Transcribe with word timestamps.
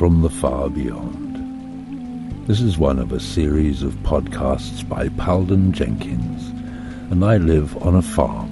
from 0.00 0.22
the 0.22 0.30
far 0.30 0.70
beyond. 0.70 2.46
This 2.46 2.62
is 2.62 2.78
one 2.78 2.98
of 2.98 3.12
a 3.12 3.20
series 3.20 3.82
of 3.82 3.92
podcasts 3.96 4.82
by 4.88 5.10
Palden 5.10 5.72
Jenkins, 5.72 6.48
and 7.12 7.22
I 7.22 7.36
live 7.36 7.76
on 7.82 7.96
a 7.96 8.00
farm 8.00 8.48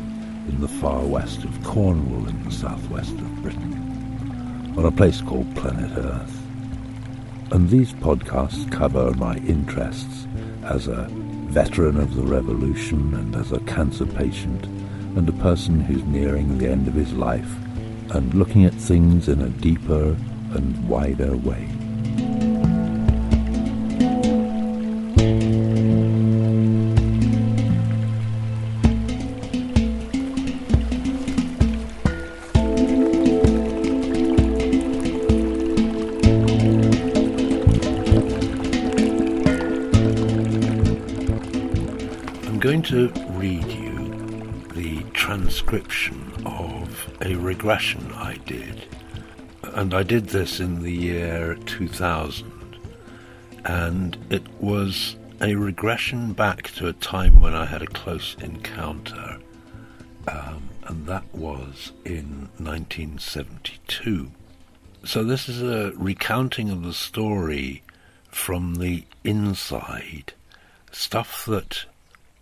in 0.47 0.61
the 0.61 0.69
far 0.69 1.07
west 1.07 1.45
of 1.45 1.65
Cornwall 1.65 2.29
in 2.29 2.45
the 2.45 2.53
southwest 2.53 3.13
of 3.13 3.43
Britain, 3.43 4.75
on 4.77 4.85
a 4.85 4.91
place 4.91 5.23
called 5.23 5.57
Planet 5.57 5.91
Earth. 5.97 6.39
And 7.51 7.71
these 7.71 7.95
podcasts 7.95 8.71
cover 8.71 9.15
my 9.15 9.37
interests 9.37 10.27
as 10.65 10.87
a 10.87 11.07
veteran 11.49 11.99
of 11.99 12.15
the 12.15 12.25
revolution 12.25 13.15
and 13.15 13.35
as 13.35 13.53
a 13.53 13.61
cancer 13.61 14.05
patient 14.05 14.67
and 15.17 15.27
a 15.27 15.41
person 15.41 15.81
who's 15.81 16.05
nearing 16.05 16.59
the 16.59 16.69
end 16.69 16.89
of 16.89 16.93
his 16.93 17.15
life 17.15 17.57
and 18.11 18.35
looking 18.35 18.67
at 18.67 18.75
things 18.75 19.31
in 19.31 19.41
a 19.41 19.49
deeper 19.49 20.15
and 20.55 20.89
wider 20.89 21.37
way. 21.37 21.69
I'm 42.47 42.59
going 42.61 42.83
to 42.83 43.09
read 43.31 43.67
you 43.67 44.65
the 44.75 45.03
transcription 45.13 46.33
of 46.45 47.11
a 47.23 47.35
regression 47.35 48.11
I 48.13 48.39
did. 48.47 48.87
And 49.79 49.95
I 49.95 50.03
did 50.03 50.31
this 50.31 50.59
in 50.59 50.83
the 50.83 50.91
year 50.91 51.55
2000. 51.55 52.51
And 53.65 54.19
it 54.29 54.43
was 54.61 55.15
a 55.41 55.55
regression 55.55 56.33
back 56.33 56.73
to 56.73 56.89
a 56.89 56.93
time 56.95 57.41
when 57.41 57.55
I 57.55 57.65
had 57.65 57.83
a 57.83 57.87
close 57.87 58.35
encounter. 58.43 59.39
Um, 60.27 60.69
and 60.83 61.07
that 61.07 61.33
was 61.33 61.93
in 62.05 62.49
1972. 62.59 64.33
So 65.05 65.23
this 65.23 65.49
is 65.49 65.63
a 65.63 65.93
recounting 65.97 66.71
of 66.71 66.83
the 66.83 66.93
story 66.93 67.85
from 68.33 68.79
the 68.79 69.05
inside, 69.23 70.33
stuff 70.91 71.47
that 71.47 71.85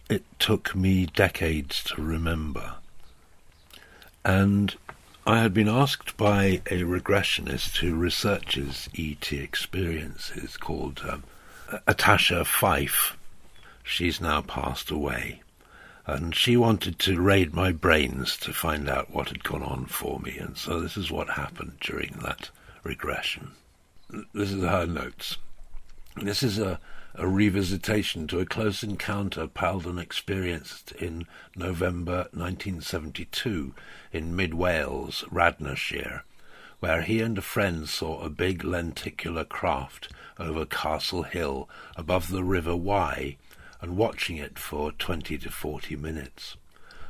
it 0.09 0.25
took 0.39 0.75
me 0.75 1.05
decades 1.05 1.85
to 1.85 2.01
remember. 2.01 2.77
And 4.25 4.75
I 5.29 5.41
had 5.41 5.53
been 5.53 5.69
asked 5.69 6.17
by 6.17 6.63
a 6.71 6.83
regressionist 6.83 7.79
who 7.79 7.97
researches 7.97 8.89
ET 8.97 9.33
experiences 9.33 10.57
called 10.57 11.03
um, 11.09 11.25
Atasha 11.89 12.47
Fife. 12.47 13.17
She's 13.83 14.21
now 14.21 14.43
passed 14.43 14.89
away. 14.89 15.43
And 16.07 16.33
she 16.33 16.57
wanted 16.57 17.01
to 17.01 17.21
raid 17.21 17.53
my 17.53 17.73
brains 17.73 18.37
to 18.37 18.53
find 18.53 18.89
out 18.89 19.11
what 19.11 19.31
had 19.31 19.43
gone 19.43 19.65
on 19.65 19.87
for 19.87 20.21
me. 20.21 20.39
And 20.39 20.57
so 20.57 20.79
this 20.79 20.97
is 20.97 21.11
what 21.11 21.31
happened 21.31 21.79
during 21.81 22.21
that 22.23 22.51
regression. 22.85 23.51
This 24.33 24.53
is 24.53 24.63
her 24.63 24.87
notes. 24.87 25.39
This 26.23 26.45
is 26.45 26.61
a 26.61 26.79
a 27.19 27.25
revisitation 27.25 28.28
to 28.28 28.41
a 28.41 28.44
close 28.44 28.82
encounter 28.82 29.47
Palden 29.47 29.99
experienced 29.99 30.93
in 30.93 31.27
November 31.54 32.28
1972 32.32 33.75
in 34.12 34.37
mid 34.37 34.53
Wales, 34.53 35.25
Radnorshire, 35.31 36.22
where 36.81 37.00
he 37.00 37.22
and 37.22 37.38
a 37.38 37.43
friend 37.43 37.88
saw 37.88 38.21
a 38.21 38.28
big 38.28 38.65
lenticular 38.65 39.44
craft 39.44 40.12
over 40.38 40.66
Castle 40.66 41.22
Hill 41.22 41.71
above 41.97 42.31
the 42.31 42.44
River 42.44 42.77
Wye 42.77 43.38
and 43.81 43.97
watching 43.97 44.37
it 44.37 44.59
for 44.59 44.93
20 44.93 45.38
to 45.38 45.50
40 45.50 45.97
minutes. 45.97 46.59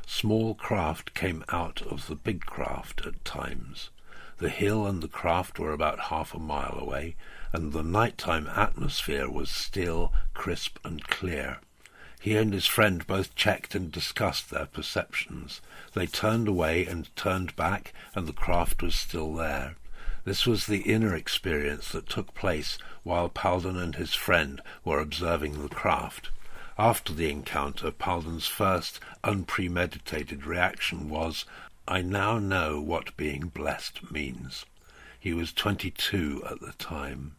Small 0.05 0.55
craft 0.55 1.13
came 1.15 1.43
out 1.49 1.81
of 1.81 2.07
the 2.07 2.15
big 2.15 2.45
craft 2.45 3.05
at 3.05 3.25
times. 3.25 3.89
The 4.37 4.49
hill 4.49 4.87
and 4.87 5.03
the 5.03 5.09
craft 5.09 5.59
were 5.59 5.73
about 5.73 5.99
half 5.99 6.33
a 6.33 6.39
mile 6.39 6.77
away, 6.79 7.15
and 7.57 7.73
the 7.73 7.81
nighttime 7.81 8.47
atmosphere 8.55 9.27
was 9.27 9.49
still, 9.49 10.13
crisp, 10.35 10.77
and 10.85 11.03
clear. 11.07 11.57
He 12.21 12.37
and 12.37 12.53
his 12.53 12.67
friend 12.67 13.05
both 13.07 13.33
checked 13.33 13.73
and 13.73 13.91
discussed 13.91 14.51
their 14.51 14.67
perceptions. 14.67 15.59
They 15.95 16.05
turned 16.05 16.47
away 16.47 16.85
and 16.85 17.15
turned 17.15 17.55
back, 17.55 17.93
and 18.13 18.27
the 18.27 18.31
craft 18.31 18.83
was 18.83 18.93
still 18.93 19.33
there. 19.33 19.75
This 20.23 20.45
was 20.45 20.67
the 20.67 20.81
inner 20.81 21.15
experience 21.15 21.89
that 21.93 22.07
took 22.07 22.35
place 22.35 22.77
while 23.01 23.27
Palden 23.27 23.75
and 23.75 23.95
his 23.95 24.13
friend 24.13 24.61
were 24.85 24.99
observing 24.99 25.59
the 25.59 25.67
craft. 25.67 26.29
After 26.77 27.11
the 27.11 27.31
encounter, 27.31 27.89
Palden's 27.89 28.45
first 28.45 28.99
unpremeditated 29.23 30.45
reaction 30.45 31.09
was, 31.09 31.43
I 31.87 32.03
now 32.03 32.37
know 32.37 32.79
what 32.79 33.17
being 33.17 33.47
blessed 33.47 34.11
means. 34.11 34.63
He 35.19 35.33
was 35.33 35.51
twenty-two 35.51 36.43
at 36.47 36.61
the 36.61 36.73
time. 36.73 37.33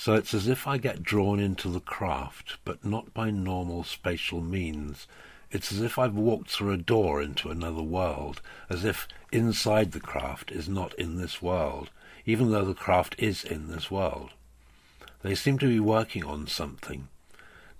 So 0.00 0.14
it's 0.14 0.32
as 0.32 0.46
if 0.46 0.68
I 0.68 0.78
get 0.78 1.02
drawn 1.02 1.40
into 1.40 1.68
the 1.68 1.80
craft, 1.80 2.58
but 2.64 2.84
not 2.84 3.12
by 3.12 3.32
normal 3.32 3.82
spatial 3.82 4.40
means. 4.40 5.08
It's 5.50 5.72
as 5.72 5.80
if 5.80 5.98
I've 5.98 6.14
walked 6.14 6.52
through 6.52 6.70
a 6.70 6.76
door 6.76 7.20
into 7.20 7.50
another 7.50 7.82
world, 7.82 8.40
as 8.70 8.84
if 8.84 9.08
inside 9.32 9.90
the 9.90 9.98
craft 9.98 10.52
is 10.52 10.68
not 10.68 10.94
in 10.94 11.16
this 11.16 11.42
world, 11.42 11.90
even 12.24 12.52
though 12.52 12.64
the 12.64 12.74
craft 12.74 13.16
is 13.18 13.42
in 13.42 13.72
this 13.72 13.90
world. 13.90 14.30
They 15.22 15.34
seem 15.34 15.58
to 15.58 15.66
be 15.66 15.80
working 15.80 16.22
on 16.22 16.46
something. 16.46 17.08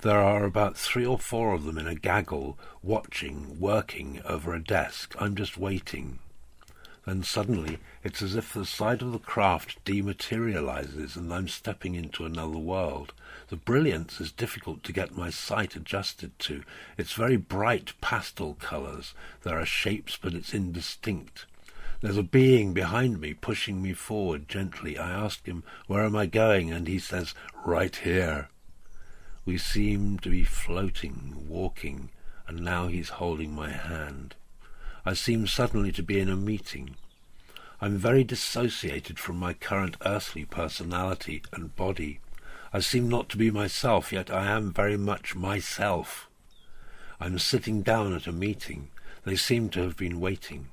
There 0.00 0.18
are 0.18 0.44
about 0.44 0.76
three 0.76 1.06
or 1.06 1.20
four 1.20 1.54
of 1.54 1.62
them 1.62 1.78
in 1.78 1.86
a 1.86 1.94
gaggle, 1.94 2.58
watching, 2.82 3.60
working 3.60 4.22
over 4.24 4.52
a 4.52 4.62
desk. 4.62 5.14
I'm 5.20 5.36
just 5.36 5.56
waiting. 5.56 6.18
Then 7.08 7.22
suddenly 7.22 7.78
it's 8.04 8.20
as 8.20 8.36
if 8.36 8.52
the 8.52 8.66
side 8.66 9.00
of 9.00 9.12
the 9.12 9.18
craft 9.18 9.82
dematerializes 9.86 11.16
and 11.16 11.32
I'm 11.32 11.48
stepping 11.48 11.94
into 11.94 12.26
another 12.26 12.58
world. 12.58 13.14
The 13.48 13.56
brilliance 13.56 14.20
is 14.20 14.30
difficult 14.30 14.84
to 14.84 14.92
get 14.92 15.16
my 15.16 15.30
sight 15.30 15.74
adjusted 15.74 16.38
to. 16.40 16.64
It's 16.98 17.14
very 17.14 17.38
bright 17.38 17.94
pastel 18.02 18.58
colors. 18.60 19.14
There 19.42 19.58
are 19.58 19.64
shapes, 19.64 20.18
but 20.20 20.34
it's 20.34 20.52
indistinct. 20.52 21.46
There's 22.02 22.18
a 22.18 22.22
being 22.22 22.74
behind 22.74 23.22
me 23.22 23.32
pushing 23.32 23.82
me 23.82 23.94
forward 23.94 24.46
gently. 24.46 24.98
I 24.98 25.08
ask 25.08 25.46
him, 25.46 25.64
Where 25.86 26.04
am 26.04 26.14
I 26.14 26.26
going? 26.26 26.70
And 26.70 26.86
he 26.86 26.98
says, 26.98 27.34
Right 27.64 27.96
here. 27.96 28.50
We 29.46 29.56
seem 29.56 30.18
to 30.18 30.28
be 30.28 30.44
floating, 30.44 31.46
walking, 31.48 32.10
and 32.46 32.60
now 32.60 32.88
he's 32.88 33.08
holding 33.08 33.54
my 33.54 33.70
hand. 33.70 34.34
I 35.04 35.14
seem 35.14 35.46
suddenly 35.46 35.92
to 35.92 36.02
be 36.02 36.18
in 36.18 36.28
a 36.28 36.36
meeting. 36.36 36.96
I'm 37.80 37.96
very 37.96 38.24
dissociated 38.24 39.18
from 39.18 39.36
my 39.36 39.52
current 39.52 39.96
earthly 40.04 40.44
personality 40.44 41.42
and 41.52 41.76
body. 41.76 42.20
I 42.72 42.80
seem 42.80 43.08
not 43.08 43.28
to 43.30 43.36
be 43.36 43.50
myself, 43.50 44.12
yet 44.12 44.30
I 44.30 44.46
am 44.46 44.72
very 44.72 44.96
much 44.96 45.34
myself. 45.34 46.28
I'm 47.20 47.38
sitting 47.38 47.82
down 47.82 48.14
at 48.14 48.26
a 48.26 48.32
meeting. 48.32 48.88
They 49.24 49.36
seem 49.36 49.68
to 49.70 49.82
have 49.82 49.96
been 49.96 50.20
waiting. 50.20 50.68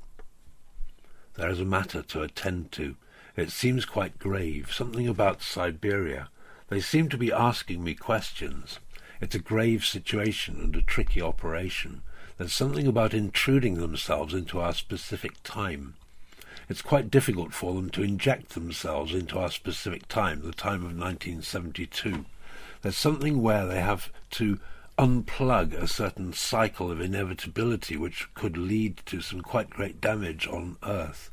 There 1.36 1.50
is 1.50 1.60
a 1.60 1.66
matter 1.66 2.02
to 2.02 2.24
attend 2.24 2.72
to. 2.74 2.96
It 3.36 3.52
seems 3.52 3.86
quite 3.86 4.18
grave, 4.18 4.72
something 4.74 5.08
about 5.08 5.42
Siberia. 5.42 6.30
They 6.70 6.80
seem 6.80 7.10
to 7.10 7.18
be 7.18 7.32
asking 7.32 7.84
me 7.84 7.94
questions. 7.94 8.80
It's 9.22 9.36
a 9.36 9.40
grave 9.40 9.86
situation 9.86 10.60
and 10.62 10.76
a 10.76 10.82
tricky 10.82 11.22
operation. 11.22 12.02
There's 12.38 12.54
something 12.54 12.86
about 12.86 13.14
intruding 13.14 13.76
themselves 13.76 14.34
into 14.34 14.60
our 14.60 14.74
specific 14.74 15.42
time. 15.44 15.96
It's 16.68 16.82
quite 16.82 17.10
difficult 17.10 17.54
for 17.54 17.74
them 17.74 17.90
to 17.92 18.04
inject 18.04 18.50
themselves 18.50 19.14
into 19.14 19.40
our 19.40 19.52
specific 19.52 20.08
time, 20.10 20.42
the 20.42 20.52
time 20.52 20.82
of 20.82 20.98
1972. 20.98 22.26
There's 22.82 22.98
something 22.98 23.42
where 23.42 23.66
they 23.66 23.80
have 23.80 24.12
to 24.32 24.60
unplug 24.98 25.74
a 25.74 25.88
certain 25.88 26.34
cycle 26.34 26.92
of 26.92 27.00
inevitability 27.00 27.96
which 27.96 28.28
could 28.34 28.58
lead 28.58 28.98
to 29.06 29.22
some 29.22 29.42
quite 29.42 29.70
great 29.70 30.02
damage 30.02 30.48
on 30.48 30.78
Earth. 30.84 31.32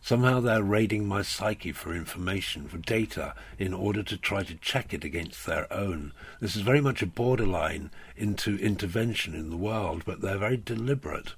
Somehow 0.00 0.40
they're 0.40 0.62
raiding 0.62 1.06
my 1.06 1.22
psyche 1.22 1.72
for 1.72 1.94
information, 1.94 2.68
for 2.68 2.78
data, 2.78 3.34
in 3.58 3.74
order 3.74 4.02
to 4.02 4.16
try 4.16 4.42
to 4.42 4.54
check 4.54 4.94
it 4.94 5.04
against 5.04 5.44
their 5.44 5.70
own. 5.72 6.12
This 6.40 6.56
is 6.56 6.62
very 6.62 6.80
much 6.80 7.02
a 7.02 7.06
borderline 7.06 7.90
into 8.16 8.56
intervention 8.58 9.34
in 9.34 9.50
the 9.50 9.56
world, 9.56 10.02
but 10.06 10.20
they're 10.20 10.38
very 10.38 10.56
deliberate, 10.56 11.34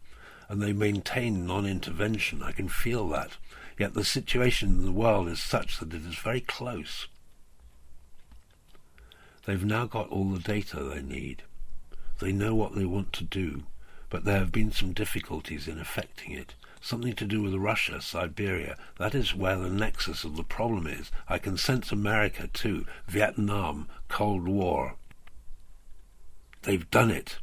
and 0.49 0.63
they 0.63 0.73
maintain 0.73 1.47
non-intervention. 1.47 2.43
I 2.43 2.53
can 2.53 2.69
feel 2.69 3.09
that. 3.09 3.33
Yet 3.79 3.95
the 3.95 4.05
situation 4.05 4.69
in 4.71 4.85
the 4.85 4.93
world 4.93 5.27
is 5.29 5.41
such 5.41 5.79
that 5.79 5.95
it 5.95 6.07
is 6.07 6.17
very 6.17 6.41
close. 6.41 7.09
They've 9.47 9.65
now 9.65 9.87
got 9.87 10.11
all 10.11 10.29
the 10.29 10.39
data 10.39 10.83
they 10.83 11.03
need. 11.03 11.43
They 12.21 12.31
know 12.31 12.55
what 12.55 12.75
they 12.75 12.85
want 12.85 13.13
to 13.15 13.25
do, 13.25 13.63
but 14.11 14.25
there 14.25 14.39
have 14.39 14.53
been 14.53 14.71
some 14.71 14.93
difficulties 14.93 15.67
in 15.67 15.79
effecting 15.79 16.33
it. 16.33 16.55
Something 16.81 17.15
to 17.15 17.27
do 17.27 17.43
with 17.43 17.55
Russia, 17.55 18.01
Siberia. 18.01 18.77
That 18.99 19.15
is 19.15 19.35
where 19.35 19.57
the 19.57 19.71
nexus 19.71 20.25
of 20.25 20.37
the 20.37 20.45
problem 20.45 20.87
is. 20.87 21.11
I 21.29 21.39
can 21.39 21.57
sense 21.57 21.93
America 21.93 22.49
too, 22.53 22.87
Vietnam, 23.07 23.89
Cold 24.09 24.49
War. 24.49 24.97
They've 26.63 26.91
done 26.91 27.11
it. 27.11 27.39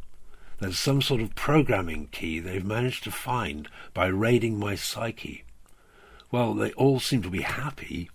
There's 0.59 0.79
some 0.79 1.01
sort 1.01 1.21
of 1.21 1.35
programming 1.35 2.07
key 2.07 2.39
they've 2.39 2.65
managed 2.65 3.03
to 3.03 3.11
find 3.11 3.69
by 3.93 4.07
raiding 4.07 4.57
my 4.57 4.75
psyche. 4.75 5.43
Well, 6.31 6.53
they 6.53 6.71
all 6.73 6.99
seem 6.99 7.21
to 7.21 7.29
be 7.29 7.41
happy. 7.41 8.09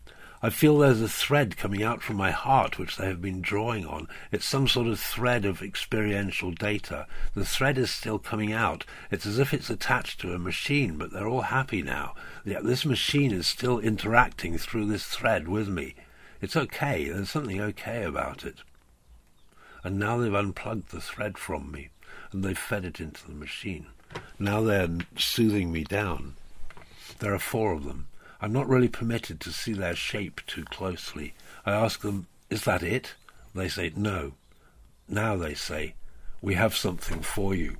I 0.44 0.50
feel 0.50 0.78
there's 0.78 1.00
a 1.00 1.08
thread 1.08 1.56
coming 1.56 1.84
out 1.84 2.02
from 2.02 2.16
my 2.16 2.32
heart 2.32 2.76
which 2.76 2.96
they 2.96 3.06
have 3.06 3.22
been 3.22 3.42
drawing 3.42 3.86
on. 3.86 4.08
It's 4.32 4.44
some 4.44 4.66
sort 4.66 4.88
of 4.88 4.98
thread 4.98 5.44
of 5.44 5.62
experiential 5.62 6.50
data. 6.50 7.06
The 7.34 7.44
thread 7.44 7.78
is 7.78 7.92
still 7.92 8.18
coming 8.18 8.52
out. 8.52 8.84
It's 9.12 9.24
as 9.24 9.38
if 9.38 9.54
it's 9.54 9.70
attached 9.70 10.20
to 10.20 10.34
a 10.34 10.40
machine, 10.40 10.98
but 10.98 11.12
they're 11.12 11.28
all 11.28 11.42
happy 11.42 11.80
now. 11.80 12.16
Yeah, 12.44 12.58
this 12.60 12.84
machine 12.84 13.30
is 13.30 13.46
still 13.46 13.78
interacting 13.78 14.58
through 14.58 14.86
this 14.86 15.04
thread 15.04 15.46
with 15.46 15.68
me. 15.68 15.94
It's 16.40 16.56
okay. 16.56 17.08
There's 17.08 17.30
something 17.30 17.60
okay 17.60 18.02
about 18.02 18.44
it. 18.44 18.56
And 19.84 19.96
now 19.96 20.16
they've 20.16 20.34
unplugged 20.34 20.90
the 20.90 21.00
thread 21.00 21.38
from 21.38 21.70
me 21.70 21.90
and 22.32 22.42
they've 22.42 22.58
fed 22.58 22.84
it 22.84 22.98
into 22.98 23.24
the 23.28 23.34
machine. 23.34 23.86
Now 24.40 24.60
they're 24.60 24.88
soothing 25.16 25.70
me 25.70 25.84
down. 25.84 26.34
There 27.20 27.32
are 27.32 27.38
four 27.38 27.72
of 27.74 27.84
them. 27.84 28.08
I'm 28.42 28.52
not 28.52 28.68
really 28.68 28.88
permitted 28.88 29.38
to 29.40 29.52
see 29.52 29.72
their 29.72 29.94
shape 29.94 30.40
too 30.48 30.64
closely. 30.64 31.32
I 31.64 31.70
ask 31.70 32.00
them, 32.00 32.26
Is 32.50 32.64
that 32.64 32.82
it? 32.82 33.14
They 33.54 33.68
say, 33.68 33.92
No. 33.94 34.32
Now 35.08 35.36
they 35.36 35.54
say, 35.54 35.94
We 36.40 36.54
have 36.54 36.74
something 36.74 37.20
for 37.20 37.54
you. 37.54 37.76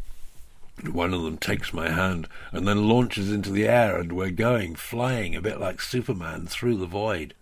One 0.89 1.13
of 1.13 1.25
them 1.25 1.37
takes 1.37 1.73
my 1.73 1.91
hand 1.91 2.29
and 2.53 2.67
then 2.67 2.89
launches 2.89 3.33
into 3.33 3.51
the 3.51 3.67
air, 3.67 3.99
and 3.99 4.13
we're 4.13 4.31
going, 4.31 4.77
flying, 4.77 5.35
a 5.35 5.41
bit 5.41 5.59
like 5.59 5.81
Superman, 5.81 6.47
through 6.47 6.77
the 6.77 6.87
void. 6.87 7.35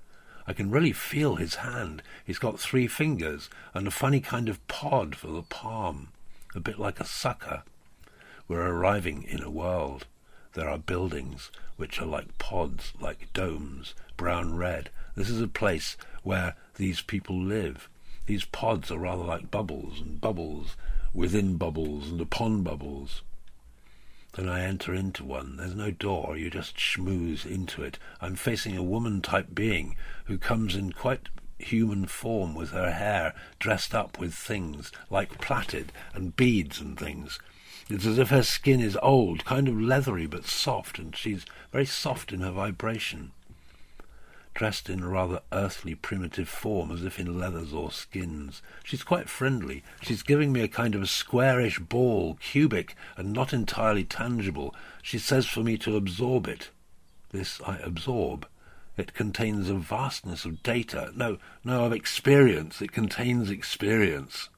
I 0.47 0.55
can 0.55 0.71
really 0.71 0.93
feel 0.93 1.37
his 1.37 1.57
hand. 1.57 2.03
He's 2.25 2.39
got 2.39 2.59
three 2.59 2.87
fingers 2.87 3.51
and 3.75 3.87
a 3.87 3.91
funny 3.91 4.21
kind 4.21 4.49
of 4.49 4.67
pod 4.67 5.15
for 5.15 5.29
the 5.29 5.43
palm, 5.43 6.09
a 6.55 6.61
bit 6.61 6.79
like 6.79 7.01
a 7.01 7.05
sucker. 7.05 7.65
We're 8.49 8.67
arriving 8.67 9.25
in 9.25 9.43
a 9.43 9.51
world. 9.51 10.07
There 10.55 10.69
are 10.69 10.79
buildings 10.79 11.51
which 11.77 12.01
are 12.01 12.07
like 12.07 12.39
pods, 12.39 12.93
like 13.01 13.33
domes, 13.33 13.95
brown 14.17 14.57
red. 14.57 14.91
This 15.15 15.31
is 15.31 15.41
a 15.41 15.49
place 15.49 15.97
where 16.23 16.57
these 16.77 17.01
people 17.01 17.41
live. 17.41 17.89
These 18.27 18.45
pods 18.47 18.91
are 18.91 18.99
rather 18.99 19.25
like 19.25 19.51
bubbles, 19.51 20.01
and 20.01 20.21
bubbles 20.21 20.77
within 21.15 21.57
bubbles, 21.57 22.11
and 22.11 22.21
upon 22.21 22.63
bubbles. 22.63 23.23
Then 24.35 24.49
I 24.49 24.63
enter 24.63 24.95
into 24.95 25.25
one. 25.25 25.57
There's 25.57 25.75
no 25.75 25.91
door, 25.91 26.37
you 26.37 26.51
just 26.51 26.77
schmooze 26.77 27.45
into 27.45 27.83
it. 27.83 27.99
I'm 28.21 28.37
facing 28.37 28.77
a 28.77 28.83
woman 28.83 29.23
type 29.23 29.55
being 29.55 29.97
who 30.25 30.39
comes 30.39 30.77
in 30.77 30.93
quite 30.93 31.29
human 31.59 32.07
form 32.07 32.55
with 32.55 32.71
her 32.71 32.93
hair 32.93 33.35
dressed 33.59 33.95
up 33.95 34.19
with 34.19 34.35
things 34.35 34.93
like 35.11 35.41
plaited 35.41 35.93
and 36.15 36.37
beads 36.37 36.81
and 36.81 36.99
things. 36.99 37.39
It's 37.91 38.07
as 38.07 38.19
if 38.19 38.29
her 38.29 38.45
skin 38.45 38.81
is 38.81 38.97
old, 39.03 39.45
kind 39.45 39.67
of 39.67 39.81
leathery 39.81 40.27
but 40.27 40.47
soft, 40.47 41.01
and 41.01 41.17
she's 41.17 41.45
very 41.73 41.85
soft 41.85 42.33
in 42.33 42.41
her 42.41 42.53
vibration. 42.53 43.33
Dressed 44.55 44.89
in 44.89 45.03
a 45.03 45.09
rather 45.09 45.41
earthly, 45.53 45.97
primitive 45.97 46.49
form, 46.49 46.93
as 46.93 47.05
if 47.05 47.19
in 47.19 47.39
leathers 47.39 47.73
or 47.73 47.91
skins. 47.91 48.63
She's 48.85 49.03
quite 49.03 49.29
friendly. 49.29 49.83
She's 50.03 50.23
giving 50.23 50.53
me 50.53 50.61
a 50.61 50.69
kind 50.69 50.95
of 50.95 51.03
a 51.03 51.07
squarish 51.07 51.81
ball, 51.81 52.39
cubic 52.41 52.95
and 53.17 53.33
not 53.33 53.53
entirely 53.53 54.05
tangible. 54.05 54.73
She 55.03 55.19
says 55.19 55.47
for 55.47 55.65
me 55.65 55.77
to 55.79 55.97
absorb 55.97 56.47
it. 56.47 56.71
This 57.31 57.61
I 57.67 57.79
absorb. 57.79 58.47
It 58.97 59.15
contains 59.15 59.69
a 59.69 59.75
vastness 59.75 60.45
of 60.45 60.63
data. 60.63 61.11
No, 61.17 61.39
no, 61.65 61.87
of 61.87 61.93
experience. 61.93 62.81
It 62.81 62.93
contains 62.93 63.51
experience. 63.51 64.49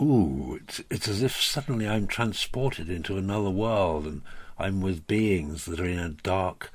Ooh, 0.00 0.58
it's, 0.62 0.80
it's 0.90 1.08
as 1.08 1.22
if 1.22 1.40
suddenly 1.40 1.88
I'm 1.88 2.06
transported 2.06 2.88
into 2.88 3.16
another 3.16 3.50
world 3.50 4.06
and 4.06 4.22
I'm 4.58 4.80
with 4.80 5.06
beings 5.06 5.64
that 5.66 5.80
are 5.80 5.84
in 5.84 5.98
a 5.98 6.10
dark, 6.10 6.72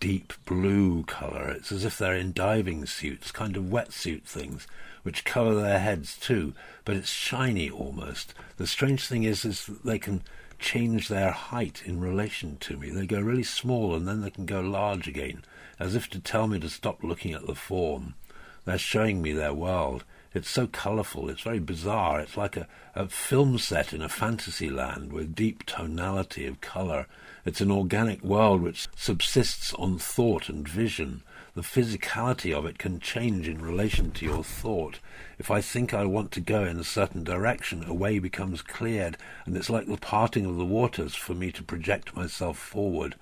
deep 0.00 0.32
blue 0.44 1.04
colour. 1.04 1.48
It's 1.50 1.72
as 1.72 1.84
if 1.84 1.98
they're 1.98 2.14
in 2.16 2.32
diving 2.32 2.86
suits, 2.86 3.30
kind 3.30 3.56
of 3.56 3.64
wetsuit 3.64 4.24
things, 4.24 4.66
which 5.02 5.24
cover 5.24 5.54
their 5.54 5.78
heads 5.78 6.16
too, 6.16 6.54
but 6.84 6.96
it's 6.96 7.10
shiny 7.10 7.70
almost. 7.70 8.34
The 8.56 8.66
strange 8.66 9.06
thing 9.06 9.24
is, 9.24 9.44
is 9.44 9.66
that 9.66 9.84
they 9.84 9.98
can 9.98 10.22
change 10.58 11.08
their 11.08 11.30
height 11.30 11.82
in 11.84 12.00
relation 12.00 12.56
to 12.60 12.76
me. 12.76 12.90
They 12.90 13.06
go 13.06 13.20
really 13.20 13.42
small 13.42 13.94
and 13.94 14.08
then 14.08 14.22
they 14.22 14.30
can 14.30 14.46
go 14.46 14.60
large 14.60 15.06
again, 15.06 15.44
as 15.78 15.94
if 15.94 16.08
to 16.10 16.18
tell 16.18 16.46
me 16.46 16.58
to 16.60 16.68
stop 16.68 17.02
looking 17.02 17.34
at 17.34 17.46
the 17.46 17.54
form. 17.54 18.14
They're 18.64 18.78
showing 18.78 19.22
me 19.22 19.32
their 19.32 19.54
world. 19.54 20.04
It's 20.36 20.50
so 20.50 20.66
colourful, 20.66 21.30
it's 21.30 21.40
very 21.40 21.60
bizarre. 21.60 22.20
It's 22.20 22.36
like 22.36 22.58
a, 22.58 22.68
a 22.94 23.08
film 23.08 23.56
set 23.56 23.94
in 23.94 24.02
a 24.02 24.08
fantasy 24.10 24.68
land 24.68 25.10
with 25.10 25.34
deep 25.34 25.64
tonality 25.64 26.46
of 26.46 26.60
colour. 26.60 27.06
It's 27.46 27.62
an 27.62 27.70
organic 27.70 28.22
world 28.22 28.60
which 28.60 28.86
subsists 28.94 29.72
on 29.72 29.96
thought 29.98 30.50
and 30.50 30.68
vision. 30.68 31.22
The 31.54 31.62
physicality 31.62 32.52
of 32.52 32.66
it 32.66 32.76
can 32.76 33.00
change 33.00 33.48
in 33.48 33.62
relation 33.62 34.10
to 34.10 34.26
your 34.26 34.44
thought. 34.44 35.00
If 35.38 35.50
I 35.50 35.62
think 35.62 35.94
I 35.94 36.04
want 36.04 36.32
to 36.32 36.42
go 36.42 36.64
in 36.64 36.78
a 36.78 36.84
certain 36.84 37.24
direction, 37.24 37.82
a 37.86 37.94
way 37.94 38.18
becomes 38.18 38.60
cleared, 38.60 39.16
and 39.46 39.56
it's 39.56 39.70
like 39.70 39.86
the 39.86 39.96
parting 39.96 40.44
of 40.44 40.58
the 40.58 40.66
waters 40.66 41.14
for 41.14 41.32
me 41.32 41.50
to 41.52 41.62
project 41.62 42.14
myself 42.14 42.58
forward. 42.58 43.14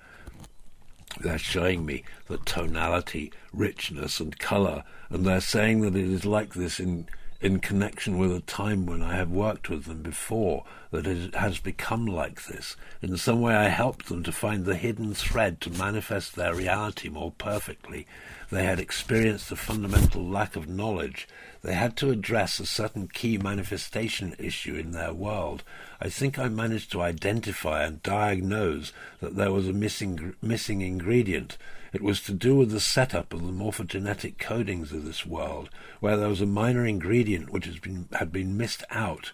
They're 1.19 1.37
showing 1.37 1.85
me 1.85 2.03
the 2.27 2.37
tonality, 2.39 3.31
richness, 3.53 4.19
and 4.19 4.37
colour, 4.37 4.83
and 5.09 5.25
they're 5.25 5.41
saying 5.41 5.81
that 5.81 5.95
it 5.95 6.09
is 6.09 6.25
like 6.25 6.53
this 6.53 6.79
in 6.79 7.07
in 7.41 7.59
connection 7.59 8.17
with 8.17 8.31
a 8.31 8.39
time 8.41 8.85
when 8.85 9.03
I 9.03 9.15
have 9.17 9.29
worked 9.29 9.69
with 9.69 9.85
them 9.85 10.01
before, 10.01 10.63
that 10.91 11.05
it 11.05 11.35
has 11.35 11.59
become 11.59 12.05
like 12.05 12.45
this. 12.45 12.75
In 13.01 13.17
some 13.17 13.41
way, 13.41 13.53
I 13.53 13.67
helped 13.67 14.07
them 14.07 14.23
to 14.23 14.31
find 14.31 14.65
the 14.65 14.75
hidden 14.75 15.13
thread 15.13 15.61
to 15.61 15.69
manifest 15.69 16.35
their 16.35 16.55
reality 16.55 17.09
more 17.09 17.33
perfectly. 17.37 18.07
They 18.55 18.63
had 18.63 18.79
experienced 18.79 19.51
a 19.51 19.57
fundamental 19.57 20.25
lack 20.25 20.55
of 20.55 20.69
knowledge. 20.69 21.27
They 21.61 21.73
had 21.73 21.97
to 21.97 22.09
address 22.09 22.57
a 22.57 22.65
certain 22.65 23.09
key 23.09 23.37
manifestation 23.37 24.33
issue 24.39 24.75
in 24.75 24.91
their 24.91 25.13
world. 25.13 25.65
I 25.99 26.07
think 26.07 26.39
I 26.39 26.47
managed 26.47 26.89
to 26.93 27.01
identify 27.01 27.83
and 27.83 28.01
diagnose 28.01 28.93
that 29.19 29.35
there 29.35 29.51
was 29.51 29.67
a 29.67 29.73
missing 29.73 30.35
missing 30.41 30.79
ingredient. 30.79 31.57
It 31.91 32.01
was 32.01 32.21
to 32.21 32.31
do 32.31 32.55
with 32.55 32.71
the 32.71 32.79
setup 32.79 33.33
of 33.33 33.45
the 33.45 33.51
morphogenetic 33.51 34.37
codings 34.37 34.93
of 34.93 35.03
this 35.03 35.25
world, 35.25 35.69
where 35.99 36.15
there 36.15 36.29
was 36.29 36.39
a 36.39 36.45
minor 36.45 36.85
ingredient 36.85 37.49
which 37.49 37.65
has 37.65 37.79
been, 37.79 38.07
had 38.13 38.31
been 38.31 38.55
missed 38.55 38.85
out 38.89 39.33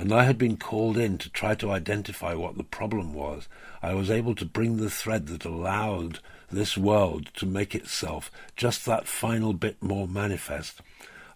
and 0.00 0.14
I 0.14 0.24
had 0.24 0.38
been 0.38 0.56
called 0.56 0.96
in 0.96 1.18
to 1.18 1.28
try 1.28 1.54
to 1.56 1.70
identify 1.70 2.32
what 2.32 2.56
the 2.56 2.64
problem 2.64 3.12
was. 3.12 3.48
I 3.82 3.92
was 3.92 4.10
able 4.10 4.34
to 4.36 4.46
bring 4.46 4.78
the 4.78 4.88
thread 4.88 5.26
that 5.26 5.44
allowed 5.44 6.20
this 6.50 6.74
world 6.74 7.28
to 7.34 7.44
make 7.44 7.74
itself 7.74 8.32
just 8.56 8.86
that 8.86 9.06
final 9.06 9.52
bit 9.52 9.76
more 9.82 10.08
manifest. 10.08 10.80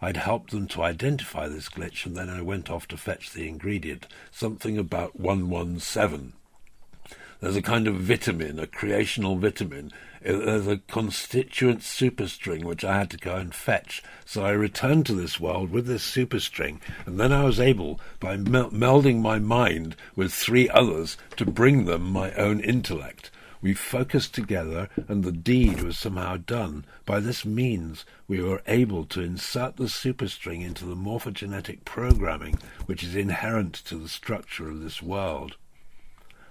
I'd 0.01 0.17
helped 0.17 0.51
them 0.51 0.67
to 0.69 0.83
identify 0.83 1.47
this 1.47 1.69
glitch, 1.69 2.07
and 2.07 2.17
then 2.17 2.31
I 2.31 2.41
went 2.41 2.71
off 2.71 2.89
to 2.89 2.97
fetch 2.97 3.33
the 3.33 3.47
ingredient, 3.47 4.07
something 4.33 4.79
about 4.79 5.21
117. 5.21 6.33
There's 7.41 7.57
a 7.57 7.63
kind 7.63 7.87
of 7.87 7.97
vitamin, 7.97 8.59
a 8.59 8.67
creational 8.67 9.37
vitamin. 9.37 9.93
Uh, 10.25 10.33
there's 10.33 10.67
a 10.67 10.79
constituent 10.89 11.81
superstring 11.81 12.65
which 12.65 12.85
I 12.85 12.97
had 12.97 13.11
to 13.11 13.17
go 13.17 13.37
and 13.37 13.55
fetch. 13.55 14.03
So 14.25 14.45
I 14.45 14.53
returned 14.53 15.07
to 15.07 15.15
this 15.15 15.39
world 15.39 15.71
with 15.71 15.87
this 15.87 16.09
superstring, 16.11 16.81
and 17.05 17.21
then 17.21 17.33
I 17.33 17.45
was 17.45 17.61
able, 17.61 18.01
by 18.21 18.37
mel- 18.37 18.71
melding 18.71 19.21
my 19.21 19.39
mind 19.39 19.97
with 20.17 20.33
three 20.33 20.69
others, 20.71 21.17
to 21.37 21.45
bring 21.45 21.85
them 21.85 22.03
my 22.03 22.33
own 22.33 22.61
intellect. 22.61 23.31
We 23.61 23.73
focused 23.73 24.35
together, 24.35 24.91
and 25.09 25.25
the 25.25 25.33
deed 25.33 25.83
was 25.83 25.99
somehow 25.99 26.37
done. 26.37 26.85
By 27.07 27.21
this 27.21 27.47
means, 27.47 28.05
we 28.29 28.43
were 28.43 28.63
able 28.67 29.07
to 29.07 29.23
insert 29.23 29.77
the 29.77 29.85
superstring 29.85 30.63
into 30.63 30.85
the 30.85 30.95
morphogenetic 30.95 31.85
programming 31.87 32.59
which 32.85 33.03
is 33.03 33.17
inherent 33.17 33.75
to 33.87 33.97
the 33.97 34.09
structure 34.11 34.69
of 34.69 34.83
this 34.83 35.01
world. 35.01 35.57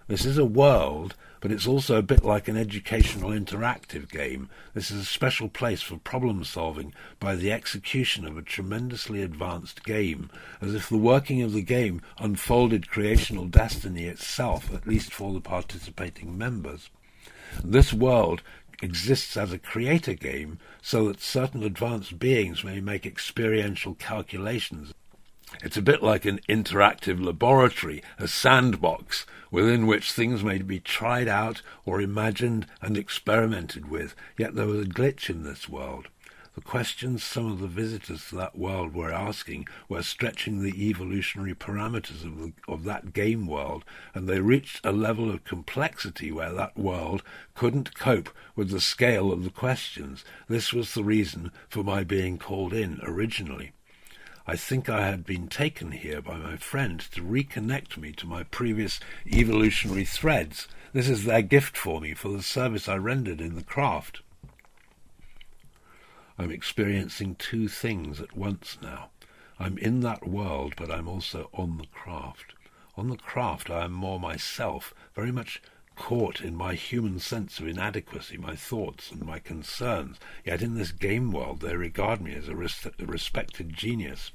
This 0.08 0.26
is 0.26 0.38
a 0.38 0.44
world, 0.44 1.16
but 1.40 1.50
it's 1.50 1.66
also 1.66 1.96
a 1.98 2.02
bit 2.02 2.26
like 2.26 2.50
an 2.50 2.58
educational 2.58 3.30
interactive 3.30 4.10
game. 4.10 4.50
This 4.74 4.92
is 4.92 5.02
a 5.02 5.06
special 5.06 5.48
place 5.48 5.82
for 5.82 5.98
problem 5.98 6.44
solving 6.44 6.94
by 7.22 7.36
the 7.36 7.54
execution 7.54 8.26
of 8.26 8.38
a 8.38 8.42
tremendously 8.42 9.22
advanced 9.22 9.86
game, 9.86 10.30
as 10.60 10.76
if 10.76 10.90
the 10.90 10.98
working 10.98 11.42
of 11.42 11.54
the 11.54 11.62
game 11.62 12.02
unfolded 12.18 12.90
creational 12.90 13.46
destiny 13.46 14.04
itself, 14.04 14.74
at 14.74 14.86
least 14.86 15.14
for 15.14 15.32
the 15.32 15.40
participating 15.40 16.38
members. 16.38 16.90
This 17.64 17.94
world 17.94 18.42
exists 18.82 19.38
as 19.38 19.54
a 19.54 19.58
creator 19.58 20.16
game 20.16 20.60
so 20.82 21.08
that 21.08 21.22
certain 21.22 21.64
advanced 21.64 22.20
beings 22.20 22.62
may 22.66 22.82
make 22.82 23.06
experiential 23.06 23.96
calculations 23.96 24.94
It's 25.62 25.78
a 25.78 25.82
bit 25.82 26.02
like 26.02 26.26
an 26.26 26.40
interactive 26.50 27.24
laboratory, 27.24 28.02
a 28.18 28.28
sandbox 28.28 29.26
within 29.52 29.86
which 29.86 30.12
things 30.12 30.44
may 30.44 30.58
be 30.58 30.80
tried 30.80 31.28
out 31.28 31.62
or 31.86 32.02
imagined 32.02 32.66
and 32.82 32.98
experimented 32.98 33.90
with. 33.90 34.16
Yet 34.38 34.56
there 34.56 34.66
was 34.66 34.82
a 34.82 34.90
glitch 34.90 35.30
in 35.30 35.44
this 35.44 35.70
world. 35.70 36.08
The 36.56 36.62
questions 36.62 37.24
some 37.24 37.52
of 37.52 37.60
the 37.60 37.68
visitors 37.68 38.30
to 38.30 38.36
that 38.36 38.58
world 38.58 38.94
were 38.94 39.12
asking 39.12 39.68
were 39.90 40.04
stretching 40.04 40.62
the 40.62 40.88
evolutionary 40.88 41.56
parameters 41.56 42.24
of, 42.24 42.38
the, 42.38 42.54
of 42.68 42.84
that 42.84 43.14
game 43.14 43.48
world, 43.48 43.84
and 44.14 44.30
they 44.30 44.40
reached 44.40 44.86
a 44.86 44.92
level 44.92 45.32
of 45.32 45.46
complexity 45.46 46.32
where 46.32 46.54
that 46.54 46.78
world 46.78 47.24
couldn't 47.56 47.96
cope 47.96 48.30
with 48.56 48.70
the 48.70 48.82
scale 48.82 49.32
of 49.32 49.44
the 49.44 49.50
questions. 49.50 50.24
This 50.48 50.74
was 50.74 50.94
the 50.94 51.04
reason 51.04 51.52
for 51.70 51.84
my 51.84 52.04
being 52.04 52.38
called 52.38 52.74
in 52.74 53.00
originally. 53.04 53.72
I 54.46 54.58
think 54.58 54.90
I 54.90 55.06
had 55.06 55.26
been 55.26 55.48
taken 55.48 55.92
here 55.92 56.22
by 56.22 56.36
my 56.36 56.58
friend 56.58 57.00
to 57.12 57.22
reconnect 57.22 57.96
me 57.96 58.12
to 58.14 58.28
my 58.28 58.44
previous 58.44 59.00
evolutionary 59.26 60.04
threads. 60.04 60.68
This 60.92 61.08
is 61.08 61.24
their 61.24 61.42
gift 61.42 61.78
for 61.78 62.02
me 62.02 62.14
for 62.14 62.28
the 62.28 62.44
service 62.44 62.90
I 62.90 62.98
rendered 62.98 63.40
in 63.40 63.56
the 63.56 63.64
craft. 63.64 64.22
I'm 66.38 66.52
experiencing 66.52 67.36
two 67.36 67.70
things 67.70 68.20
at 68.20 68.36
once 68.36 68.78
now. 68.82 69.12
I'm 69.60 69.78
in 69.78 70.02
that 70.02 70.28
world, 70.28 70.74
but 70.76 70.92
I'm 70.92 71.08
also 71.08 71.50
on 71.54 71.78
the 71.78 71.88
craft. 71.88 72.54
On 72.98 73.08
the 73.08 73.18
craft, 73.18 73.70
I 73.70 73.86
am 73.86 73.94
more 73.94 74.20
myself, 74.20 74.94
very 75.16 75.32
much 75.32 75.62
caught 75.96 76.42
in 76.42 76.56
my 76.56 76.74
human 76.74 77.20
sense 77.20 77.60
of 77.60 77.68
inadequacy, 77.68 78.38
my 78.38 78.56
thoughts 78.56 79.12
and 79.12 79.24
my 79.24 79.40
concerns. 79.40 80.18
Yet 80.46 80.62
in 80.62 80.76
this 80.76 80.92
game 80.92 81.32
world, 81.32 81.62
they 81.62 81.76
regard 81.76 82.22
me 82.22 82.34
as 82.34 82.48
a, 82.48 82.56
res- 82.56 82.88
a 83.00 83.06
respected 83.06 83.74
genius. 83.74 84.32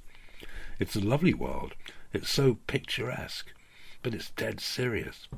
It's 0.78 0.96
a 0.96 1.00
lovely 1.00 1.34
world. 1.34 1.74
It's 2.12 2.30
so 2.30 2.58
picturesque, 2.66 3.52
but 4.02 4.14
it's 4.14 4.30
dead 4.30 4.60
serious. 4.60 5.28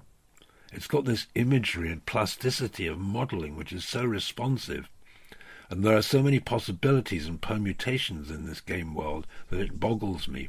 It's 0.73 0.87
got 0.87 1.05
this 1.05 1.27
imagery 1.35 1.91
and 1.91 2.05
plasticity 2.07 2.87
of 2.87 2.99
modelling 2.99 3.57
which 3.57 3.73
is 3.73 3.85
so 3.85 4.05
responsive 4.05 4.89
and 5.71 5.85
there 5.85 5.97
are 5.97 6.03
so 6.03 6.21
many 6.21 6.41
possibilities 6.41 7.29
and 7.29 7.41
permutations 7.41 8.29
in 8.29 8.45
this 8.45 8.61
game 8.61 8.93
world 8.93 9.27
that 9.50 9.61
it 9.61 9.79
boggles 9.79 10.27
me. 10.27 10.49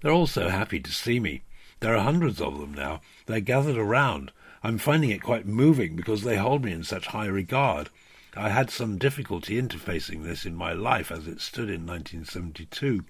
They're 0.00 0.10
all 0.10 0.26
so 0.26 0.48
happy 0.48 0.80
to 0.80 0.90
see 0.90 1.20
me. 1.20 1.42
There 1.84 1.98
are 1.98 2.02
hundreds 2.02 2.40
of 2.40 2.58
them 2.58 2.72
now. 2.72 3.02
They're 3.26 3.40
gathered 3.40 3.76
around. 3.76 4.32
I'm 4.62 4.78
finding 4.78 5.10
it 5.10 5.22
quite 5.22 5.46
moving 5.46 5.96
because 5.96 6.22
they 6.22 6.38
hold 6.38 6.64
me 6.64 6.72
in 6.72 6.82
such 6.82 7.08
high 7.08 7.26
regard. 7.26 7.90
I 8.34 8.48
had 8.48 8.70
some 8.70 8.96
difficulty 8.96 9.60
interfacing 9.60 10.24
this 10.24 10.46
in 10.46 10.54
my 10.54 10.72
life 10.72 11.12
as 11.12 11.28
it 11.28 11.42
stood 11.42 11.68
in 11.68 11.84
1972. 11.84 13.04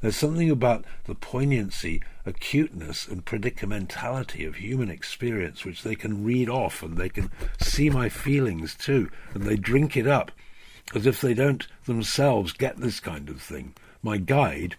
There's 0.00 0.14
something 0.14 0.48
about 0.48 0.84
the 1.06 1.16
poignancy, 1.16 2.00
acuteness, 2.24 3.08
and 3.08 3.24
predicamentality 3.24 4.46
of 4.46 4.54
human 4.54 4.88
experience 4.88 5.64
which 5.64 5.82
they 5.82 5.96
can 5.96 6.22
read 6.22 6.48
off 6.48 6.84
and 6.84 6.96
they 6.96 7.08
can 7.08 7.28
see 7.58 7.90
my 7.90 8.08
feelings 8.08 8.76
too, 8.76 9.10
and 9.34 9.42
they 9.42 9.56
drink 9.56 9.96
it 9.96 10.06
up 10.06 10.30
as 10.94 11.06
if 11.06 11.20
they 11.20 11.34
don't 11.34 11.66
themselves 11.86 12.52
get 12.52 12.76
this 12.76 13.00
kind 13.00 13.28
of 13.28 13.42
thing. 13.42 13.74
My 14.00 14.16
guide, 14.16 14.76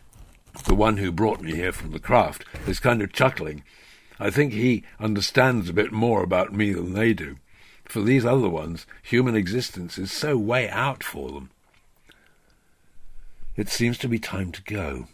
the 0.65 0.75
one 0.75 0.97
who 0.97 1.11
brought 1.11 1.41
me 1.41 1.55
here 1.55 1.71
from 1.71 1.91
the 1.91 1.99
craft, 1.99 2.45
is 2.67 2.79
kind 2.79 3.01
of 3.01 3.13
chuckling. 3.13 3.63
I 4.19 4.29
think 4.29 4.53
he 4.53 4.83
understands 4.99 5.69
a 5.69 5.73
bit 5.73 5.91
more 5.91 6.23
about 6.23 6.53
me 6.53 6.73
than 6.73 6.93
they 6.93 7.13
do. 7.13 7.37
For 7.85 8.01
these 8.01 8.25
other 8.25 8.49
ones, 8.49 8.85
human 9.03 9.35
existence 9.35 9.97
is 9.97 10.11
so 10.11 10.37
way 10.37 10.69
out 10.69 11.03
for 11.03 11.31
them. 11.31 11.49
It 13.55 13.67
seems 13.67 13.97
to 13.97 14.07
be 14.07 14.19
time 14.19 14.51
to 14.53 14.61
go. 14.61 15.07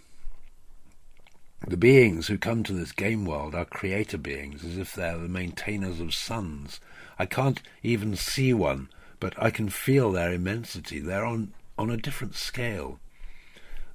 The 1.65 1.77
beings 1.77 2.27
who 2.27 2.37
come 2.37 2.63
to 2.63 2.73
this 2.73 2.91
game 2.91 3.25
world 3.25 3.55
are 3.55 3.65
creator 3.65 4.17
beings, 4.17 4.63
as 4.63 4.77
if 4.77 4.93
they're 4.93 5.17
the 5.17 5.27
maintainers 5.27 5.99
of 5.99 6.13
suns. 6.13 6.79
I 7.17 7.25
can't 7.25 7.61
even 7.81 8.15
see 8.15 8.53
one, 8.53 8.89
but 9.19 9.33
I 9.41 9.49
can 9.49 9.69
feel 9.69 10.11
their 10.11 10.31
immensity. 10.31 10.99
They're 10.99 11.25
on, 11.25 11.53
on 11.77 11.89
a 11.89 11.97
different 11.97 12.35
scale. 12.35 12.99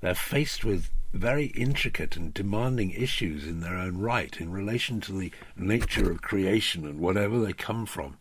They're 0.01 0.15
faced 0.15 0.65
with 0.65 0.91
very 1.13 1.47
intricate 1.47 2.17
and 2.17 2.33
demanding 2.33 2.91
issues 2.91 3.47
in 3.47 3.61
their 3.61 3.77
own 3.77 3.99
right 3.99 4.41
in 4.41 4.51
relation 4.51 5.01
to 5.03 5.13
the 5.13 5.33
nature 5.57 6.11
of 6.11 6.23
creation 6.23 6.87
and 6.87 6.99
whatever 6.99 7.39
they 7.39 7.53
come 7.53 7.87
from. 7.87 8.17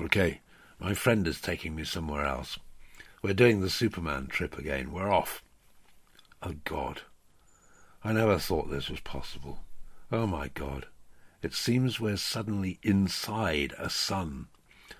Okay, 0.00 0.40
my 0.78 0.94
friend 0.94 1.26
is 1.26 1.40
taking 1.40 1.76
me 1.76 1.84
somewhere 1.84 2.24
else. 2.24 2.58
We're 3.22 3.34
doing 3.34 3.60
the 3.60 3.70
Superman 3.70 4.26
trip 4.26 4.58
again. 4.58 4.92
We're 4.92 5.12
off. 5.12 5.42
Oh, 6.42 6.54
God. 6.64 7.02
I 8.02 8.12
never 8.12 8.38
thought 8.38 8.70
this 8.70 8.90
was 8.90 9.00
possible. 9.00 9.60
Oh, 10.12 10.26
my 10.26 10.48
God. 10.48 10.86
It 11.42 11.54
seems 11.54 12.00
we're 12.00 12.16
suddenly 12.16 12.78
inside 12.82 13.74
a 13.78 13.88
sun. 13.88 14.48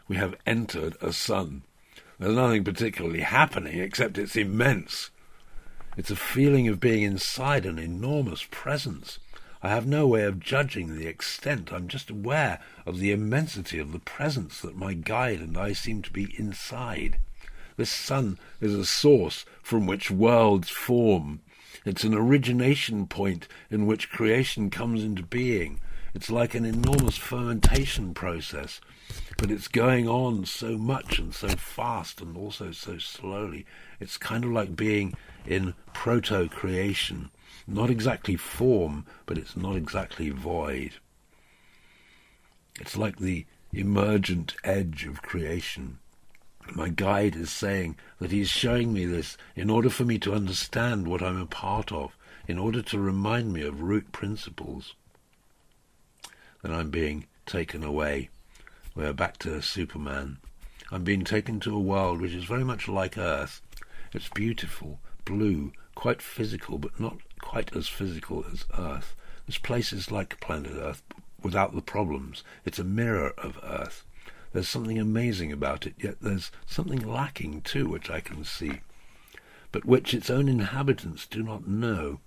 We 0.09 0.17
have 0.17 0.37
entered 0.47 0.97
a 1.01 1.13
sun. 1.13 1.63
There's 2.19 2.35
nothing 2.35 2.65
particularly 2.65 3.21
happening 3.21 3.79
except 3.79 4.19
it's 4.19 4.37
immense. 4.37 5.11
It's 5.97 6.11
a 6.11 6.17
feeling 6.17 6.67
of 6.69 6.81
being 6.81 7.03
inside 7.03 7.65
an 7.65 7.79
enormous 7.79 8.47
presence. 8.51 9.21
I 9.63 9.69
have 9.69 9.87
no 9.87 10.07
way 10.07 10.25
of 10.25 10.41
judging 10.41 10.95
the 10.95 11.07
extent. 11.07 11.73
I'm 11.73 11.89
just 11.89 12.11
aware 12.11 12.59
of 12.85 12.99
the 12.99 13.13
immensity 13.13 13.79
of 13.79 13.93
the 13.93 14.01
presence 14.01 14.61
that 14.61 14.77
my 14.77 14.95
guide 14.95 15.41
and 15.41 15.57
I 15.57 15.73
seem 15.73 16.03
to 16.03 16.11
be 16.11 16.35
inside. 16.37 17.19
This 17.77 17.91
sun 17.91 18.39
is 18.61 18.75
a 18.75 18.85
source 18.85 19.45
from 19.63 19.87
which 19.87 20.11
worlds 20.11 20.69
form. 20.69 21.41
It's 21.85 22.05
an 22.05 22.15
origination 22.15 23.07
point 23.07 23.49
in 23.71 23.87
which 23.87 24.11
creation 24.11 24.71
comes 24.71 25.05
into 25.05 25.23
being. 25.23 25.81
It's 26.15 26.31
like 26.31 26.55
an 26.55 26.65
enormous 26.65 27.17
fermentation 27.17 28.15
process, 28.15 28.81
but 29.37 29.51
it's 29.51 29.67
going 29.67 30.09
on 30.09 30.47
so 30.47 30.79
much 30.79 31.19
and 31.19 31.35
so 31.35 31.49
fast 31.49 32.21
and 32.21 32.37
also 32.37 32.71
so 32.71 32.99
slowly. 32.99 33.67
It's 33.99 34.17
kind 34.17 34.45
of 34.45 34.51
like 34.51 34.77
being 34.77 35.15
in 35.47 35.75
proto 35.93 36.49
creation. 36.49 37.31
Not 37.67 37.91
exactly 37.91 38.37
form, 38.37 39.07
but 39.27 39.39
it's 39.39 39.57
not 39.57 39.77
exactly 39.77 40.31
void. 40.31 40.93
It's 42.81 42.97
like 42.97 43.19
the 43.19 43.47
emergent 43.73 44.55
edge 44.65 45.05
of 45.07 45.23
creation. 45.23 45.99
My 46.73 46.89
guide 46.89 47.37
is 47.37 47.51
saying 47.51 47.97
that 48.19 48.31
he 48.31 48.41
is 48.41 48.49
showing 48.49 48.93
me 48.93 49.05
this 49.05 49.37
in 49.55 49.71
order 49.71 49.91
for 49.91 50.05
me 50.05 50.19
to 50.21 50.35
understand 50.35 51.07
what 51.07 51.23
I'm 51.23 51.41
a 51.41 51.47
part 51.47 51.93
of, 51.93 52.17
in 52.47 52.59
order 52.59 52.83
to 52.83 52.99
remind 52.99 53.53
me 53.53 53.63
of 53.63 53.83
root 53.83 54.13
principles. 54.13 54.95
Then 56.63 56.73
I'm 56.73 56.91
being 56.91 57.27
taken 57.47 57.85
away. 57.85 58.31
We're 58.95 59.13
back 59.13 59.39
to 59.39 59.61
Superman. 59.61 60.39
I'm 60.91 61.05
being 61.05 61.25
taken 61.25 61.61
to 61.61 61.75
a 61.75 61.81
world 61.81 62.21
which 62.21 62.33
is 62.33 62.45
very 62.45 62.65
much 62.65 62.89
like 62.89 63.19
Earth. 63.19 63.61
It's 64.13 64.29
beautiful, 64.29 65.01
blue, 65.25 65.73
quite 65.95 66.23
physical, 66.23 66.79
but 66.79 66.99
not 66.99 67.19
quite 67.41 67.75
as 67.77 67.89
physical 67.89 68.45
as 68.53 68.65
Earth. 68.79 69.15
This 69.47 69.59
place 69.59 69.93
is 69.93 70.11
like 70.11 70.41
planet 70.41 70.73
Earth 70.75 71.03
without 71.43 71.75
the 71.75 71.83
problems. 71.83 72.43
It's 72.65 72.79
a 72.79 72.85
mirror 72.85 73.35
of 73.39 73.59
Earth. 73.63 74.05
There's 74.53 74.69
something 74.69 74.99
amazing 74.99 75.53
about 75.53 75.85
it, 75.85 75.95
yet 75.99 76.21
there's 76.21 76.53
something 76.65 77.07
lacking 77.07 77.63
too, 77.63 77.89
which 77.89 78.09
I 78.09 78.21
can 78.21 78.45
see, 78.45 78.81
but 79.73 79.85
which 79.85 80.15
its 80.15 80.31
own 80.31 80.49
inhabitants 80.49 81.27
do 81.27 81.43
not 81.43 81.67
know. 81.67 82.21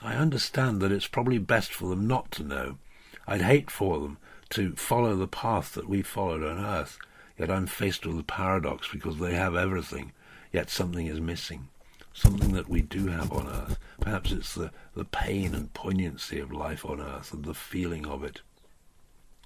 I 0.00 0.14
understand 0.14 0.80
that 0.80 0.92
it's 0.92 1.08
probably 1.08 1.38
best 1.38 1.72
for 1.72 1.88
them 1.88 2.06
not 2.06 2.30
to 2.32 2.44
know. 2.44 2.78
I'd 3.26 3.42
hate 3.42 3.70
for 3.70 3.98
them 3.98 4.18
to 4.50 4.76
follow 4.76 5.16
the 5.16 5.26
path 5.26 5.74
that 5.74 5.88
we 5.88 6.02
followed 6.02 6.44
on 6.44 6.64
earth, 6.64 6.98
yet 7.36 7.50
I'm 7.50 7.66
faced 7.66 8.06
with 8.06 8.18
a 8.18 8.22
paradox 8.22 8.88
because 8.92 9.18
they 9.18 9.34
have 9.34 9.56
everything, 9.56 10.12
yet 10.52 10.70
something 10.70 11.06
is 11.06 11.20
missing. 11.20 11.68
Something 12.14 12.52
that 12.52 12.68
we 12.68 12.82
do 12.82 13.06
have 13.08 13.32
on 13.32 13.48
earth. 13.48 13.78
Perhaps 14.00 14.32
it's 14.32 14.54
the, 14.54 14.70
the 14.94 15.04
pain 15.04 15.54
and 15.54 15.72
poignancy 15.72 16.38
of 16.38 16.52
life 16.52 16.84
on 16.84 17.00
earth 17.00 17.32
and 17.32 17.44
the 17.44 17.54
feeling 17.54 18.06
of 18.06 18.22
it. 18.22 18.42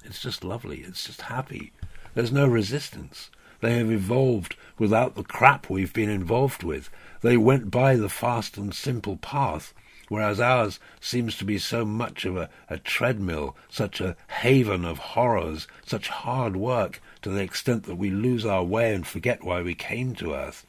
It's 0.05 0.21
just 0.21 0.45
lovely. 0.45 0.81
It's 0.81 1.05
just 1.05 1.23
happy. 1.23 1.73
There's 2.15 2.33
no 2.33 2.47
resistance. 2.47 3.31
They 3.61 3.79
have 3.79 3.91
evolved 3.91 4.57
without 4.79 5.15
the 5.15 5.23
crap 5.23 5.71
we've 5.71 5.93
been 5.93 6.11
involved 6.11 6.63
with. 6.63 6.91
They 7.23 7.37
went 7.37 7.71
by 7.71 7.97
the 7.97 8.09
fast 8.09 8.57
and 8.57 8.75
simple 8.75 9.17
path, 9.17 9.73
whereas 10.09 10.41
ours 10.41 10.79
seems 11.01 11.37
to 11.39 11.45
be 11.45 11.59
so 11.59 11.85
much 11.85 12.25
of 12.25 12.37
a, 12.37 12.51
a 12.69 12.79
treadmill, 12.79 13.57
such 13.69 14.01
a 14.01 14.17
haven 14.29 14.85
of 14.85 14.99
horrors, 14.99 15.67
such 15.87 16.09
hard 16.09 16.57
work 16.57 17.01
to 17.23 17.31
the 17.31 17.43
extent 17.43 17.85
that 17.85 17.97
we 17.97 18.11
lose 18.11 18.45
our 18.45 18.65
way 18.65 18.95
and 18.95 19.07
forget 19.07 19.43
why 19.45 19.63
we 19.63 19.75
came 19.75 20.15
to 20.17 20.35
earth. 20.35 20.66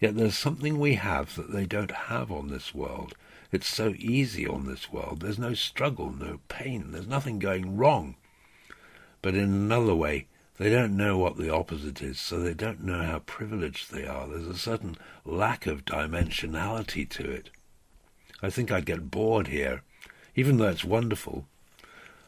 Yet 0.00 0.16
there's 0.16 0.38
something 0.38 0.78
we 0.78 0.94
have 0.94 1.34
that 1.36 1.52
they 1.52 1.66
don't 1.66 1.90
have 1.90 2.30
on 2.30 2.48
this 2.48 2.74
world. 2.74 3.14
It's 3.50 3.66
so 3.66 3.94
easy 3.98 4.46
on 4.46 4.66
this 4.66 4.92
world. 4.92 5.20
There's 5.20 5.38
no 5.38 5.54
struggle, 5.54 6.12
no 6.12 6.40
pain. 6.48 6.92
There's 6.92 7.06
nothing 7.08 7.38
going 7.38 7.76
wrong. 7.76 8.14
But 9.22 9.34
in 9.34 9.44
another 9.44 9.94
way, 9.94 10.26
They 10.58 10.70
don't 10.70 10.96
know 10.96 11.16
what 11.16 11.36
the 11.36 11.54
opposite 11.54 12.02
is, 12.02 12.18
so 12.18 12.40
they 12.40 12.52
don't 12.52 12.82
know 12.82 13.02
how 13.02 13.20
privileged 13.20 13.92
they 13.92 14.06
are. 14.06 14.26
There's 14.26 14.48
a 14.48 14.58
certain 14.58 14.96
lack 15.24 15.68
of 15.68 15.84
dimensionality 15.84 17.08
to 17.10 17.30
it. 17.30 17.50
I 18.42 18.50
think 18.50 18.72
I'd 18.72 18.84
get 18.84 19.10
bored 19.10 19.46
here, 19.46 19.82
even 20.34 20.56
though 20.56 20.68
it's 20.68 20.84
wonderful. 20.84 21.46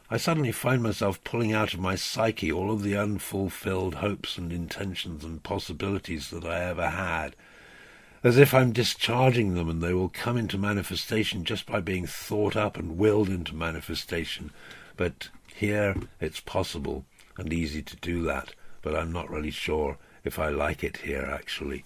I 0.09 0.17
suddenly 0.17 0.53
find 0.53 0.81
myself 0.81 1.23
pulling 1.25 1.53
out 1.53 1.75
of 1.75 1.81
my 1.81 1.97
psyche 1.97 2.53
all 2.53 2.71
of 2.71 2.85
the 2.85 2.97
unfulfilled 2.97 3.97
hopes 3.97 4.39
and 4.39 4.53
intentions 4.53 5.25
and 5.25 5.43
possibilities 5.43 6.31
that 6.31 6.45
I 6.45 6.63
ever 6.65 6.91
had, 6.91 7.35
as 8.23 8.37
if 8.37 8.53
I'm 8.53 8.73
discharging 8.73 9.55
them 9.55 9.71
and 9.71 9.83
they 9.83 9.95
will 9.95 10.11
come 10.11 10.37
into 10.37 10.59
manifestation 10.59 11.45
just 11.45 11.65
by 11.65 11.81
being 11.81 12.07
thought 12.07 12.55
up 12.55 12.77
and 12.77 12.99
willed 12.99 13.31
into 13.31 13.55
manifestation. 13.55 14.51
But 14.97 15.31
here 15.55 15.97
it's 16.21 16.41
possible 16.41 17.07
and 17.39 17.53
easy 17.53 17.83
to 17.83 17.97
do 17.97 18.23
that, 18.25 18.55
but 18.83 18.95
I'm 18.95 19.11
not 19.11 19.31
really 19.31 19.51
sure 19.51 19.97
if 20.23 20.39
I 20.39 20.51
like 20.51 20.85
it 20.85 20.99
here 20.99 21.27
actually, 21.33 21.85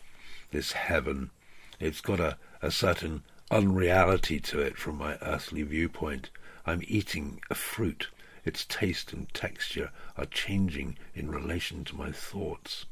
this 0.50 0.72
heaven. 0.72 1.30
It's 1.78 2.00
got 2.00 2.18
a, 2.18 2.36
a 2.60 2.72
certain 2.72 3.22
unreality 3.50 4.40
to 4.40 4.60
it 4.60 4.76
from 4.76 4.98
my 4.98 5.16
earthly 5.22 5.62
viewpoint. 5.62 6.30
I'm 6.66 6.82
eating 6.88 7.40
a 7.48 7.54
fruit. 7.54 8.08
Its 8.44 8.64
taste 8.64 9.12
and 9.12 9.32
texture 9.32 9.90
are 10.16 10.26
changing 10.26 10.98
in 11.14 11.30
relation 11.30 11.84
to 11.84 11.96
my 11.96 12.10
thoughts. 12.10 12.86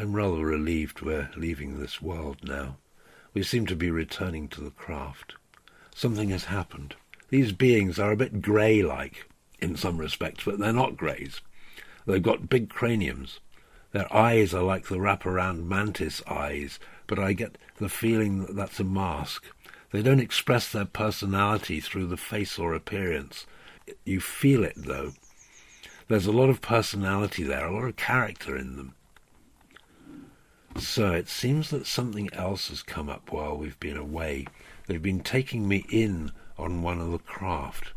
I'm 0.00 0.14
rather 0.14 0.46
relieved 0.46 1.00
we're 1.00 1.28
leaving 1.36 1.80
this 1.80 2.00
world 2.00 2.36
now. 2.44 2.76
We 3.34 3.42
seem 3.42 3.66
to 3.66 3.74
be 3.74 3.90
returning 3.90 4.46
to 4.50 4.60
the 4.60 4.70
craft. 4.70 5.34
Something 5.92 6.28
has 6.28 6.44
happened. 6.44 6.94
These 7.30 7.50
beings 7.50 7.98
are 7.98 8.12
a 8.12 8.16
bit 8.16 8.40
grey-like 8.40 9.28
in 9.58 9.74
some 9.74 9.98
respects, 9.98 10.44
but 10.44 10.60
they're 10.60 10.72
not 10.72 10.96
greys. 10.96 11.40
They've 12.06 12.22
got 12.22 12.48
big 12.48 12.70
craniums. 12.70 13.40
Their 13.90 14.06
eyes 14.14 14.54
are 14.54 14.62
like 14.62 14.86
the 14.86 14.98
wraparound 14.98 15.64
mantis 15.64 16.22
eyes, 16.28 16.78
but 17.08 17.18
I 17.18 17.32
get 17.32 17.58
the 17.78 17.88
feeling 17.88 18.42
that 18.42 18.54
that's 18.54 18.78
a 18.78 18.84
mask. 18.84 19.46
They 19.90 20.02
don't 20.02 20.20
express 20.20 20.70
their 20.70 20.84
personality 20.84 21.80
through 21.80 22.06
the 22.06 22.16
face 22.16 22.56
or 22.56 22.72
appearance. 22.72 23.46
You 24.04 24.20
feel 24.20 24.62
it, 24.62 24.74
though. 24.76 25.14
There's 26.06 26.26
a 26.26 26.32
lot 26.32 26.50
of 26.50 26.60
personality 26.60 27.42
there, 27.42 27.66
a 27.66 27.74
lot 27.74 27.88
of 27.88 27.96
character 27.96 28.56
in 28.56 28.76
them. 28.76 28.94
So 30.78 31.12
it 31.12 31.28
seems 31.28 31.70
that 31.70 31.86
something 31.86 32.32
else 32.32 32.68
has 32.68 32.82
come 32.82 33.08
up 33.08 33.32
while 33.32 33.56
we've 33.56 33.78
been 33.80 33.96
away. 33.96 34.46
They've 34.86 35.02
been 35.02 35.20
taking 35.20 35.68
me 35.68 35.84
in 35.90 36.32
on 36.56 36.82
one 36.82 37.00
of 37.00 37.10
the 37.10 37.18
craft. 37.18 37.92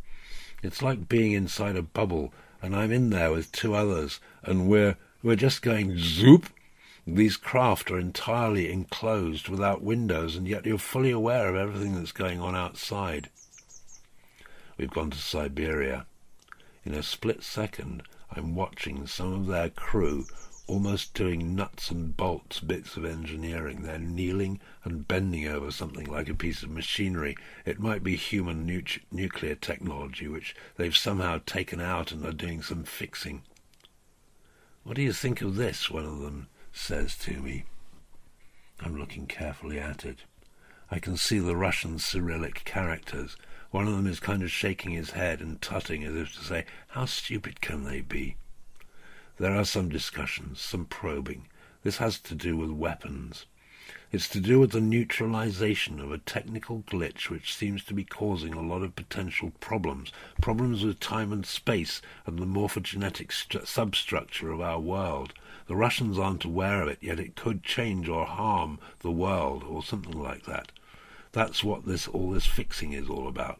It's 0.61 0.81
like 0.81 1.09
being 1.09 1.31
inside 1.31 1.75
a 1.75 1.81
bubble, 1.81 2.33
and 2.61 2.75
I'm 2.75 2.91
in 2.91 3.09
there 3.09 3.31
with 3.31 3.51
two 3.51 3.73
others, 3.73 4.19
and 4.43 4.67
we're 4.67 4.97
we're 5.23 5.35
just 5.35 5.61
going 5.61 5.97
zoop 5.97 6.47
these 7.07 7.35
craft 7.35 7.89
are 7.89 7.97
entirely 7.97 8.71
enclosed 8.71 9.49
without 9.49 9.81
windows, 9.81 10.35
and 10.35 10.47
yet 10.47 10.67
you're 10.67 10.77
fully 10.77 11.09
aware 11.09 11.49
of 11.49 11.55
everything 11.55 11.95
that's 11.95 12.11
going 12.11 12.39
on 12.39 12.55
outside. 12.55 13.29
We've 14.77 14.91
gone 14.91 15.09
to 15.09 15.17
Siberia. 15.17 16.05
In 16.85 16.93
a 16.93 17.01
split 17.01 17.41
second, 17.43 18.03
I'm 18.31 18.53
watching 18.53 19.07
some 19.07 19.33
of 19.33 19.47
their 19.47 19.69
crew 19.69 20.25
almost 20.71 21.13
doing 21.13 21.53
nuts 21.53 21.91
and 21.91 22.15
bolts 22.15 22.62
bits 22.62 22.95
of 22.95 23.03
engineering. 23.03 23.81
They're 23.81 23.99
kneeling 23.99 24.62
and 24.86 25.05
bending 25.05 25.45
over 25.45 25.69
something 25.69 26.05
like 26.05 26.29
a 26.29 26.34
piece 26.34 26.63
of 26.63 26.69
machinery. 26.69 27.36
It 27.65 27.81
might 27.81 28.03
be 28.03 28.15
human 28.15 28.65
nu- 28.65 28.81
nuclear 29.12 29.55
technology, 29.55 30.29
which 30.29 30.55
they've 30.77 30.95
somehow 30.95 31.41
taken 31.45 31.81
out 31.81 32.13
and 32.13 32.25
are 32.25 32.31
doing 32.31 32.62
some 32.62 32.86
fixing. 32.86 33.41
What 34.84 34.95
do 34.95 35.01
you 35.01 35.12
think 35.12 35.41
of 35.41 35.57
this? 35.57 35.91
One 35.91 36.05
of 36.05 36.19
them 36.19 36.47
says 36.71 37.17
to 37.17 37.41
me. 37.41 37.65
I'm 38.79 38.97
looking 38.97 39.27
carefully 39.27 39.77
at 39.77 40.05
it. 40.05 40.19
I 40.89 40.99
can 40.99 41.17
see 41.17 41.39
the 41.39 41.57
Russian 41.57 41.99
Cyrillic 41.99 42.63
characters. 42.63 43.36
One 43.71 43.89
of 43.89 43.93
them 43.97 44.07
is 44.07 44.21
kind 44.21 44.41
of 44.41 44.49
shaking 44.49 44.93
his 44.93 45.12
head 45.12 45.41
and 45.41 45.62
tutting 45.62 46.05
as 46.05 46.15
if 46.15 46.34
to 46.36 46.45
say, 46.45 46.65
How 46.88 47.03
stupid 47.03 47.60
can 47.60 47.84
they 47.84 47.99
be? 47.99 48.38
There 49.41 49.58
are 49.58 49.65
some 49.65 49.89
discussions, 49.89 50.62
some 50.62 50.86
probing. 50.86 51.47
This 51.82 51.97
has 51.97 52.19
to 52.19 52.36
do 52.36 52.56
with 52.56 52.69
weapons. 52.69 53.47
It's 54.12 54.30
to 54.30 54.39
do 54.39 54.60
with 54.60 54.69
the 54.69 54.80
neutralization 54.80 55.99
of 55.99 56.12
a 56.12 56.19
technical 56.19 56.84
glitch 56.84 57.32
which 57.32 57.56
seems 57.56 57.84
to 57.86 57.95
be 57.95 58.04
causing 58.04 58.54
a 58.54 58.62
lot 58.62 58.84
of 58.84 58.95
potential 58.95 59.51
problems, 59.60 60.12
problems 60.43 60.86
with 60.86 60.99
time 60.99 61.34
and 61.34 61.43
space 61.43 62.04
and 62.27 62.38
the 62.38 62.45
morphogenetic 62.45 63.32
substructure 63.65 64.51
of 64.51 64.62
our 64.62 64.80
world. 64.80 65.34
The 65.65 65.75
Russians 65.75 66.19
aren't 66.19 66.45
aware 66.45 66.84
of 66.84 66.89
it, 66.89 66.99
yet 67.01 67.19
it 67.19 67.36
could 67.36 67.63
change 67.63 68.08
or 68.08 68.27
harm 68.27 68.77
the 68.99 69.10
world 69.10 69.63
or 69.63 69.82
something 69.82 70.21
like 70.21 70.45
that. 70.45 70.71
That's 71.32 71.63
what 71.63 71.88
this 71.88 72.08
all 72.08 72.30
this 72.30 72.45
fixing 72.45 72.93
is 72.93 73.10
all 73.10 73.27
about. 73.27 73.60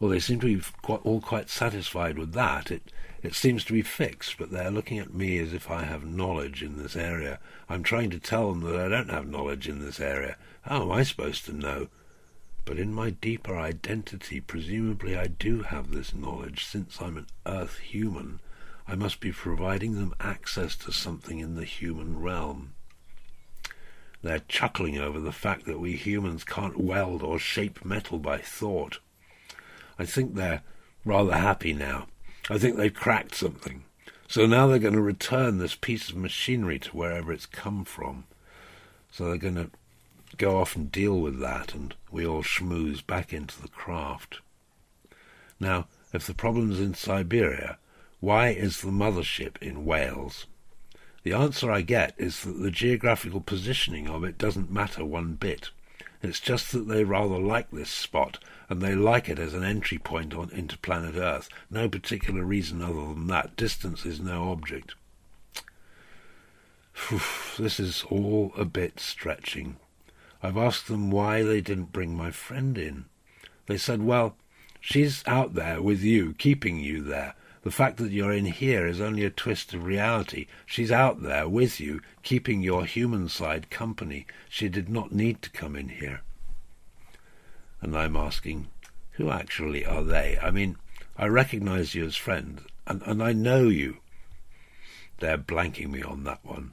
Well, 0.00 0.10
they 0.10 0.20
seem 0.20 0.40
to 0.40 0.46
be 0.46 0.62
quite, 0.82 1.00
all 1.04 1.20
quite 1.20 1.50
satisfied 1.50 2.18
with 2.18 2.32
that. 2.32 2.70
It 2.70 2.92
it 3.20 3.34
seems 3.34 3.64
to 3.64 3.72
be 3.72 3.82
fixed, 3.82 4.38
but 4.38 4.52
they're 4.52 4.70
looking 4.70 5.00
at 5.00 5.12
me 5.12 5.38
as 5.38 5.52
if 5.52 5.70
I 5.70 5.82
have 5.82 6.06
knowledge 6.06 6.62
in 6.62 6.78
this 6.78 6.94
area. 6.94 7.40
I'm 7.68 7.82
trying 7.82 8.10
to 8.10 8.20
tell 8.20 8.50
them 8.50 8.60
that 8.60 8.80
I 8.80 8.88
don't 8.88 9.10
have 9.10 9.26
knowledge 9.26 9.68
in 9.68 9.80
this 9.80 9.98
area. 9.98 10.36
How 10.62 10.82
am 10.82 10.92
I 10.92 11.02
supposed 11.02 11.44
to 11.46 11.52
know? 11.52 11.88
But 12.64 12.78
in 12.78 12.94
my 12.94 13.10
deeper 13.10 13.58
identity, 13.58 14.40
presumably 14.40 15.16
I 15.16 15.26
do 15.26 15.62
have 15.62 15.90
this 15.90 16.14
knowledge, 16.14 16.64
since 16.64 17.02
I'm 17.02 17.16
an 17.16 17.26
Earth 17.44 17.78
human. 17.78 18.38
I 18.86 18.94
must 18.94 19.18
be 19.18 19.32
providing 19.32 19.96
them 19.96 20.14
access 20.20 20.76
to 20.76 20.92
something 20.92 21.40
in 21.40 21.56
the 21.56 21.64
human 21.64 22.20
realm. 22.20 22.74
They're 24.22 24.42
chuckling 24.48 24.96
over 24.96 25.18
the 25.18 25.32
fact 25.32 25.66
that 25.66 25.80
we 25.80 25.96
humans 25.96 26.44
can't 26.44 26.78
weld 26.78 27.22
or 27.22 27.38
shape 27.38 27.84
metal 27.84 28.18
by 28.18 28.38
thought. 28.38 29.00
I 29.98 30.04
think 30.04 30.34
they're 30.34 30.62
rather 31.04 31.34
happy 31.34 31.72
now. 31.72 32.06
I 32.48 32.58
think 32.58 32.76
they've 32.76 32.92
cracked 32.92 33.34
something. 33.34 33.84
So 34.28 34.46
now 34.46 34.66
they're 34.66 34.78
going 34.78 34.94
to 34.94 35.00
return 35.00 35.58
this 35.58 35.74
piece 35.74 36.10
of 36.10 36.16
machinery 36.16 36.78
to 36.80 36.96
wherever 36.96 37.32
it's 37.32 37.46
come 37.46 37.84
from. 37.84 38.24
So 39.10 39.24
they're 39.24 39.38
going 39.38 39.54
to 39.54 39.70
go 40.36 40.58
off 40.58 40.76
and 40.76 40.92
deal 40.92 41.18
with 41.18 41.40
that, 41.40 41.74
and 41.74 41.94
we 42.10 42.26
all 42.26 42.42
schmooze 42.42 43.04
back 43.04 43.32
into 43.32 43.60
the 43.60 43.68
craft. 43.68 44.40
Now, 45.58 45.88
if 46.12 46.26
the 46.26 46.34
problem's 46.34 46.78
in 46.78 46.94
Siberia, 46.94 47.78
why 48.20 48.48
is 48.48 48.80
the 48.80 48.90
mothership 48.90 49.56
in 49.62 49.84
Wales? 49.84 50.46
The 51.22 51.32
answer 51.32 51.70
I 51.70 51.80
get 51.80 52.14
is 52.16 52.42
that 52.42 52.60
the 52.62 52.70
geographical 52.70 53.40
positioning 53.40 54.08
of 54.08 54.24
it 54.24 54.38
doesn't 54.38 54.70
matter 54.70 55.04
one 55.04 55.34
bit. 55.34 55.70
It's 56.22 56.40
just 56.40 56.72
that 56.72 56.88
they 56.88 57.04
rather 57.04 57.38
like 57.38 57.70
this 57.70 57.90
spot, 57.90 58.38
and 58.68 58.82
they 58.82 58.94
like 58.94 59.28
it 59.28 59.38
as 59.38 59.54
an 59.54 59.62
entry 59.62 59.98
point 59.98 60.34
on 60.34 60.50
into 60.50 60.76
planet 60.78 61.14
Earth. 61.14 61.48
No 61.70 61.88
particular 61.88 62.42
reason 62.42 62.82
other 62.82 62.94
than 62.94 63.28
that. 63.28 63.56
Distance 63.56 64.04
is 64.04 64.20
no 64.20 64.50
object. 64.50 64.94
this 67.58 67.78
is 67.78 68.04
all 68.10 68.52
a 68.56 68.64
bit 68.64 68.98
stretching. 68.98 69.76
I've 70.42 70.56
asked 70.56 70.88
them 70.88 71.10
why 71.10 71.42
they 71.42 71.60
didn't 71.60 71.92
bring 71.92 72.16
my 72.16 72.30
friend 72.30 72.76
in. 72.76 73.06
They 73.66 73.76
said, 73.76 74.02
well, 74.02 74.36
she's 74.80 75.22
out 75.26 75.54
there 75.54 75.80
with 75.82 76.02
you, 76.02 76.34
keeping 76.34 76.78
you 76.78 77.02
there. 77.02 77.34
The 77.68 77.72
fact 77.72 77.98
that 77.98 78.12
you're 78.12 78.32
in 78.32 78.46
here 78.46 78.86
is 78.86 78.98
only 78.98 79.26
a 79.26 79.30
twist 79.30 79.74
of 79.74 79.84
reality. 79.84 80.46
She's 80.64 80.90
out 80.90 81.20
there 81.20 81.46
with 81.46 81.78
you, 81.80 82.00
keeping 82.22 82.62
your 82.62 82.86
human 82.86 83.28
side 83.28 83.68
company. 83.68 84.26
She 84.48 84.70
did 84.70 84.88
not 84.88 85.12
need 85.12 85.42
to 85.42 85.50
come 85.50 85.76
in 85.76 85.90
here. 85.90 86.22
And 87.82 87.94
I'm 87.94 88.16
asking, 88.16 88.68
who 89.10 89.28
actually 89.28 89.84
are 89.84 90.02
they? 90.02 90.38
I 90.40 90.50
mean, 90.50 90.78
I 91.18 91.26
recognize 91.26 91.94
you 91.94 92.06
as 92.06 92.16
friend, 92.16 92.62
and, 92.86 93.02
and 93.02 93.22
I 93.22 93.34
know 93.34 93.64
you. 93.68 93.98
They're 95.18 95.36
blanking 95.36 95.90
me 95.90 96.02
on 96.02 96.24
that 96.24 96.42
one. 96.42 96.72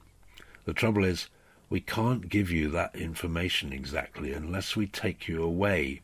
The 0.63 0.73
trouble 0.73 1.03
is, 1.03 1.27
we 1.69 1.81
can't 1.81 2.29
give 2.29 2.49
you 2.49 2.69
that 2.69 2.95
information 2.95 3.73
exactly 3.73 4.31
unless 4.31 4.77
we 4.77 4.87
take 4.87 5.27
you 5.27 5.43
away 5.43 6.03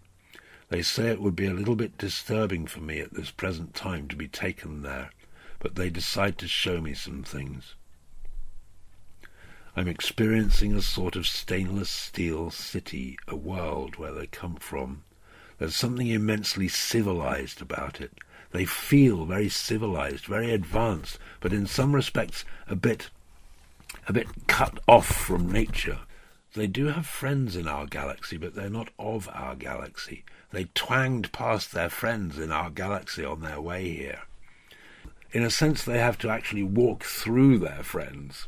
they 0.71 0.81
say 0.81 1.09
it 1.09 1.21
would 1.21 1.35
be 1.35 1.47
a 1.47 1.53
little 1.53 1.75
bit 1.75 1.97
disturbing 1.97 2.65
for 2.65 2.79
me 2.79 3.01
at 3.01 3.13
this 3.13 3.29
present 3.29 3.73
time 3.73 4.07
to 4.07 4.15
be 4.15 4.29
taken 4.29 4.83
there, 4.83 5.11
but 5.59 5.75
they 5.75 5.89
decide 5.89 6.37
to 6.37 6.47
show 6.47 6.79
me 6.79 6.93
some 6.93 7.23
things. 7.23 7.75
I'm 9.75 9.89
experiencing 9.89 10.73
a 10.73 10.81
sort 10.81 11.17
of 11.17 11.27
stainless 11.27 11.89
steel 11.89 12.51
city, 12.51 13.19
a 13.27 13.35
world 13.35 13.97
where 13.97 14.13
they 14.13 14.27
come 14.27 14.55
from. 14.55 15.03
There's 15.57 15.75
something 15.75 16.07
immensely 16.07 16.69
civilized 16.69 17.61
about 17.61 17.99
it. 17.99 18.13
They 18.51 18.63
feel 18.63 19.25
very 19.25 19.49
civilized, 19.49 20.23
very 20.23 20.53
advanced, 20.53 21.19
but 21.41 21.51
in 21.51 21.67
some 21.67 21.93
respects 21.93 22.45
a 22.69 22.77
bit 22.77 23.09
a 24.07 24.13
bit 24.13 24.47
cut 24.47 24.79
off 24.87 25.07
from 25.07 25.51
nature. 25.51 25.99
They 26.53 26.67
do 26.67 26.87
have 26.87 27.05
friends 27.05 27.57
in 27.57 27.67
our 27.67 27.85
galaxy, 27.85 28.37
but 28.37 28.55
they're 28.55 28.69
not 28.69 28.89
of 28.97 29.29
our 29.33 29.55
galaxy. 29.55 30.23
They 30.51 30.65
twanged 30.73 31.31
past 31.31 31.71
their 31.71 31.89
friends 31.89 32.37
in 32.37 32.51
our 32.51 32.69
galaxy 32.69 33.23
on 33.23 33.41
their 33.41 33.61
way 33.61 33.93
here. 33.93 34.21
In 35.31 35.43
a 35.43 35.49
sense, 35.49 35.83
they 35.83 35.97
have 35.99 36.17
to 36.19 36.29
actually 36.29 36.63
walk 36.63 37.03
through 37.03 37.59
their 37.59 37.83
friends. 37.83 38.47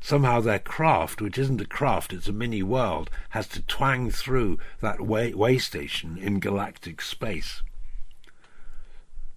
Somehow 0.00 0.40
their 0.40 0.58
craft, 0.58 1.22
which 1.22 1.38
isn't 1.38 1.60
a 1.60 1.66
craft, 1.66 2.12
it's 2.12 2.28
a 2.28 2.32
mini 2.32 2.62
world, 2.62 3.10
has 3.30 3.48
to 3.48 3.62
twang 3.62 4.10
through 4.10 4.58
that 4.80 5.00
way, 5.00 5.32
way 5.32 5.58
station 5.58 6.18
in 6.18 6.38
galactic 6.38 7.00
space. 7.00 7.62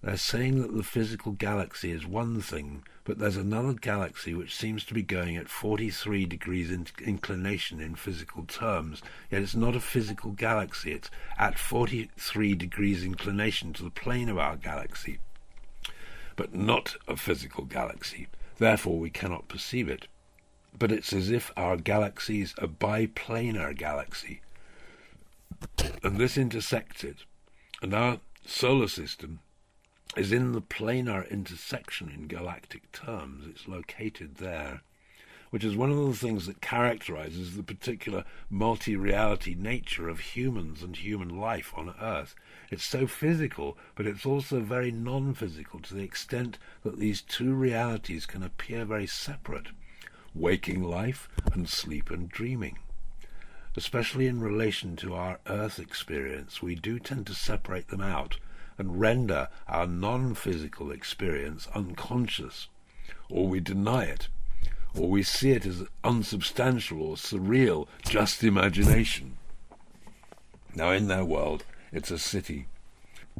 They're 0.01 0.15
saying 0.15 0.61
that 0.61 0.75
the 0.75 0.83
physical 0.83 1.33
galaxy 1.33 1.91
is 1.91 2.07
one 2.07 2.39
thing, 2.39 2.83
but 3.03 3.19
there's 3.19 3.35
another 3.35 3.73
galaxy 3.73 4.33
which 4.33 4.55
seems 4.55 4.85
to 4.85 4.93
be 4.93 5.01
going 5.03 5.35
at 5.35 5.49
43 5.49 6.25
degrees 6.25 6.71
in 6.71 6.87
inclination 7.03 7.81
in 7.81 7.95
physical 7.95 8.45
terms, 8.45 9.01
yet 9.29 9.41
it's 9.41 9.55
not 9.55 9.75
a 9.75 9.81
physical 9.81 10.31
galaxy, 10.31 10.93
it's 10.93 11.11
at 11.37 11.59
43 11.59 12.55
degrees 12.55 13.03
inclination 13.03 13.73
to 13.73 13.83
the 13.83 13.89
plane 13.89 14.29
of 14.29 14.37
our 14.37 14.55
galaxy, 14.55 15.19
but 16.37 16.55
not 16.55 16.95
a 17.05 17.17
physical 17.17 17.65
galaxy. 17.65 18.27
Therefore, 18.57 18.99
we 18.99 19.09
cannot 19.09 19.49
perceive 19.49 19.89
it. 19.89 20.07
But 20.77 20.91
it's 20.93 21.11
as 21.11 21.29
if 21.29 21.51
our 21.57 21.75
galaxy 21.75 22.41
is 22.41 22.53
a 22.57 22.67
biplanar 22.67 23.75
galaxy, 23.75 24.39
and 26.03 26.17
this 26.17 26.37
intersected, 26.37 27.23
and 27.81 27.93
our 27.93 28.19
solar 28.45 28.87
system 28.87 29.39
is 30.17 30.31
in 30.31 30.53
the 30.53 30.61
planar 30.61 31.29
intersection 31.29 32.09
in 32.09 32.27
galactic 32.27 32.91
terms. 32.91 33.45
It's 33.47 33.67
located 33.67 34.37
there, 34.37 34.81
which 35.51 35.63
is 35.63 35.75
one 35.75 35.91
of 35.91 35.97
the 35.97 36.15
things 36.15 36.47
that 36.47 36.61
characterizes 36.61 37.55
the 37.55 37.63
particular 37.63 38.25
multi 38.49 38.95
reality 38.95 39.53
nature 39.53 40.09
of 40.09 40.19
humans 40.19 40.81
and 40.81 40.95
human 40.95 41.29
life 41.29 41.71
on 41.75 41.93
Earth. 42.01 42.33
It's 42.71 42.83
so 42.83 43.05
physical, 43.05 43.77
but 43.93 44.07
it's 44.07 44.25
also 44.25 44.61
very 44.61 44.91
non 44.91 45.35
physical 45.35 45.79
to 45.81 45.93
the 45.93 46.03
extent 46.03 46.57
that 46.83 46.97
these 46.97 47.21
two 47.21 47.53
realities 47.53 48.25
can 48.25 48.41
appear 48.41 48.85
very 48.85 49.07
separate 49.07 49.67
waking 50.33 50.83
life 50.83 51.29
and 51.53 51.69
sleep 51.69 52.09
and 52.09 52.29
dreaming. 52.29 52.79
Especially 53.77 54.25
in 54.25 54.41
relation 54.41 54.95
to 54.95 55.13
our 55.13 55.39
Earth 55.45 55.77
experience, 55.77 56.63
we 56.63 56.73
do 56.73 56.97
tend 56.97 57.27
to 57.27 57.35
separate 57.35 57.89
them 57.89 58.01
out 58.01 58.37
and 58.79 58.99
render 58.99 59.49
our 59.67 59.85
non 59.85 60.33
physical 60.33 60.89
experience 60.89 61.67
unconscious, 61.75 62.69
or 63.29 63.47
we 63.47 63.59
deny 63.59 64.05
it, 64.05 64.29
or 64.95 65.09
we 65.09 65.21
see 65.21 65.51
it 65.51 65.65
as 65.65 65.83
unsubstantial 66.03 67.01
or 67.01 67.15
surreal, 67.15 67.87
just 68.07 68.43
imagination. 68.43 69.37
Now, 70.73 70.91
in 70.91 71.07
their 71.07 71.25
world, 71.25 71.65
it's 71.91 72.09
a 72.09 72.17
city. 72.17 72.67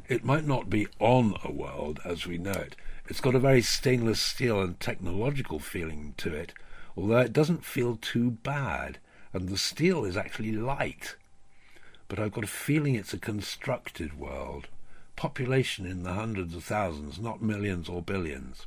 It 0.10 0.26
might 0.26 0.46
not 0.46 0.70
be 0.70 0.88
on 1.00 1.36
a 1.44 1.52
world 1.52 2.02
as 2.04 2.28
we 2.28 2.38
know 2.38 2.52
it. 2.52 2.76
It's 3.08 3.22
got 3.22 3.36
a 3.36 3.40
very 3.40 3.62
stainless 3.62 4.20
steel 4.20 4.62
and 4.62 4.80
technological 4.80 5.60
feeling 5.60 6.16
to 6.18 6.34
it, 6.34 6.54
although 6.98 7.20
it 7.20 7.34
doesn't 7.34 7.64
feel 7.64 7.96
too 7.96 8.32
bad, 8.32 8.98
and 9.32 9.48
the 9.48 9.58
steel 9.58 10.04
is 10.04 10.18
actually 10.18 10.52
light. 10.52 11.16
But 12.10 12.20
I've 12.20 12.34
got 12.34 12.44
a 12.44 12.48
feeling 12.48 12.96
it's 12.96 13.14
a 13.14 13.20
constructed 13.20 14.20
world 14.20 14.68
population 15.20 15.86
in 15.86 16.04
the 16.04 16.14
hundreds 16.14 16.56
of 16.56 16.64
thousands, 16.64 17.20
not 17.20 17.42
millions 17.42 17.90
or 17.90 18.02
billions. 18.02 18.66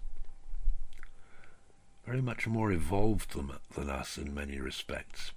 Very 2.05 2.21
much 2.21 2.47
more 2.47 2.71
evolved 2.71 3.33
than, 3.75 3.89
us 3.89 4.19
in 4.19 4.35
many 4.35 4.61
respects. 4.61 5.33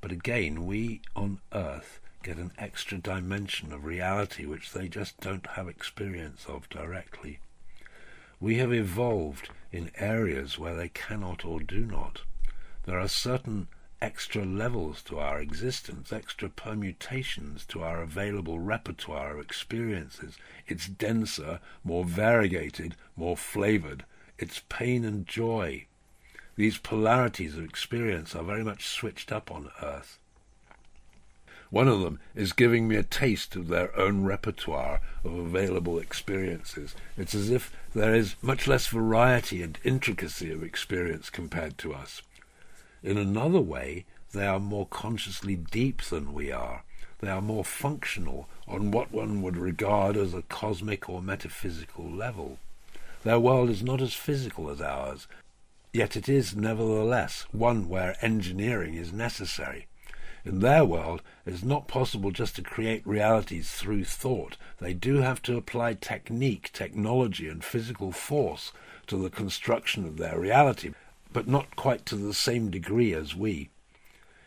But 0.00 0.12
again, 0.12 0.66
we 0.66 1.00
on 1.16 1.40
Earth 1.52 1.98
get 2.22 2.36
an 2.36 2.52
extra 2.58 2.96
dimension 2.98 3.72
of 3.72 3.84
reality 3.84 4.46
which 4.46 4.70
they 4.72 4.86
just 4.86 5.18
don't 5.18 5.48
have 5.48 5.66
experience 5.66 6.46
of 6.46 6.68
directly. 6.68 7.40
We 8.38 8.58
have 8.58 8.72
evolved 8.72 9.50
in 9.72 9.90
areas 9.96 10.60
where 10.60 10.76
they 10.76 10.90
cannot 10.90 11.44
or 11.44 11.58
do 11.58 11.80
not. 11.84 12.20
There 12.84 13.00
are 13.00 13.08
certain 13.08 13.66
extra 14.02 14.44
levels 14.44 15.02
to 15.02 15.18
our 15.18 15.40
existence, 15.40 16.12
extra 16.12 16.48
permutations 16.48 17.64
to 17.66 17.82
our 17.82 18.02
available 18.02 18.58
repertoire 18.58 19.34
of 19.34 19.44
experiences. 19.44 20.36
It's 20.66 20.86
denser, 20.86 21.60
more 21.84 22.04
variegated, 22.04 22.96
more 23.16 23.36
flavored. 23.36 24.04
It's 24.38 24.62
pain 24.68 25.04
and 25.04 25.26
joy. 25.26 25.86
These 26.56 26.78
polarities 26.78 27.56
of 27.56 27.64
experience 27.64 28.34
are 28.34 28.42
very 28.42 28.64
much 28.64 28.86
switched 28.86 29.32
up 29.32 29.50
on 29.50 29.70
Earth. 29.82 30.18
One 31.70 31.86
of 31.86 32.00
them 32.00 32.18
is 32.34 32.52
giving 32.52 32.88
me 32.88 32.96
a 32.96 33.04
taste 33.04 33.54
of 33.54 33.68
their 33.68 33.96
own 33.96 34.24
repertoire 34.24 35.00
of 35.22 35.32
available 35.32 36.00
experiences. 36.00 36.96
It's 37.16 37.34
as 37.34 37.50
if 37.50 37.72
there 37.94 38.14
is 38.14 38.34
much 38.42 38.66
less 38.66 38.88
variety 38.88 39.62
and 39.62 39.78
intricacy 39.84 40.50
of 40.50 40.64
experience 40.64 41.30
compared 41.30 41.78
to 41.78 41.94
us. 41.94 42.22
In 43.02 43.16
another 43.16 43.60
way, 43.60 44.04
they 44.32 44.46
are 44.46 44.60
more 44.60 44.86
consciously 44.86 45.56
deep 45.56 46.02
than 46.02 46.34
we 46.34 46.52
are. 46.52 46.84
They 47.20 47.30
are 47.30 47.40
more 47.40 47.64
functional 47.64 48.48
on 48.68 48.90
what 48.90 49.10
one 49.10 49.40
would 49.42 49.56
regard 49.56 50.16
as 50.16 50.34
a 50.34 50.42
cosmic 50.42 51.08
or 51.08 51.22
metaphysical 51.22 52.10
level. 52.10 52.58
Their 53.24 53.40
world 53.40 53.70
is 53.70 53.82
not 53.82 54.00
as 54.00 54.14
physical 54.14 54.70
as 54.70 54.80
ours, 54.80 55.26
yet 55.92 56.14
it 56.14 56.28
is 56.28 56.54
nevertheless 56.54 57.46
one 57.52 57.88
where 57.88 58.16
engineering 58.22 58.94
is 58.94 59.12
necessary. 59.12 59.86
In 60.44 60.60
their 60.60 60.84
world, 60.84 61.22
it 61.44 61.52
is 61.52 61.64
not 61.64 61.88
possible 61.88 62.30
just 62.30 62.56
to 62.56 62.62
create 62.62 63.06
realities 63.06 63.70
through 63.70 64.04
thought. 64.04 64.56
They 64.78 64.94
do 64.94 65.16
have 65.16 65.42
to 65.42 65.56
apply 65.56 65.94
technique, 65.94 66.70
technology, 66.72 67.48
and 67.48 67.64
physical 67.64 68.12
force 68.12 68.72
to 69.06 69.16
the 69.16 69.30
construction 69.30 70.06
of 70.06 70.16
their 70.16 70.38
reality 70.38 70.92
but 71.32 71.46
not 71.46 71.76
quite 71.76 72.04
to 72.06 72.16
the 72.16 72.34
same 72.34 72.70
degree 72.70 73.12
as 73.14 73.34
we. 73.34 73.70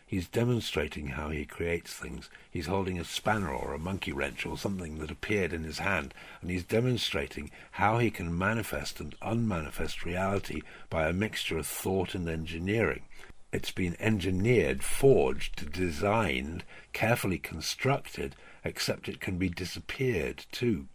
He's 0.06 0.28
demonstrating 0.28 1.08
how 1.08 1.30
he 1.30 1.44
creates 1.44 1.92
things. 1.92 2.28
He's 2.50 2.66
holding 2.66 3.00
a 3.00 3.04
spanner 3.04 3.52
or 3.52 3.72
a 3.72 3.78
monkey 3.78 4.12
wrench 4.12 4.44
or 4.46 4.58
something 4.58 4.98
that 4.98 5.10
appeared 5.10 5.52
in 5.52 5.64
his 5.64 5.78
hand, 5.78 6.12
and 6.40 6.50
he's 6.50 6.62
demonstrating 6.62 7.50
how 7.72 7.98
he 7.98 8.10
can 8.10 8.36
manifest 8.36 9.00
and 9.00 9.14
unmanifest 9.22 10.04
reality 10.04 10.62
by 10.90 11.08
a 11.08 11.12
mixture 11.12 11.58
of 11.58 11.66
thought 11.66 12.14
and 12.14 12.28
engineering. 12.28 13.02
It's 13.50 13.70
been 13.70 13.96
engineered, 13.98 14.84
forged, 14.84 15.72
designed, 15.72 16.64
carefully 16.92 17.38
constructed, 17.38 18.36
except 18.62 19.08
it 19.08 19.20
can 19.20 19.38
be 19.38 19.48
disappeared 19.48 20.44
too. 20.52 20.86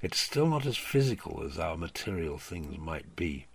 It's 0.00 0.20
still 0.20 0.46
not 0.46 0.64
as 0.64 0.76
physical 0.76 1.42
as 1.44 1.58
our 1.58 1.76
material 1.76 2.38
things 2.38 2.78
might 2.78 3.16
be. 3.16 3.46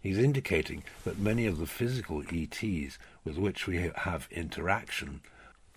He's 0.00 0.18
indicating 0.18 0.82
that 1.04 1.18
many 1.18 1.46
of 1.46 1.58
the 1.58 1.66
physical 1.66 2.22
ETs 2.22 2.98
with 3.24 3.36
which 3.36 3.66
we 3.66 3.90
have 3.94 4.28
interaction 4.30 5.20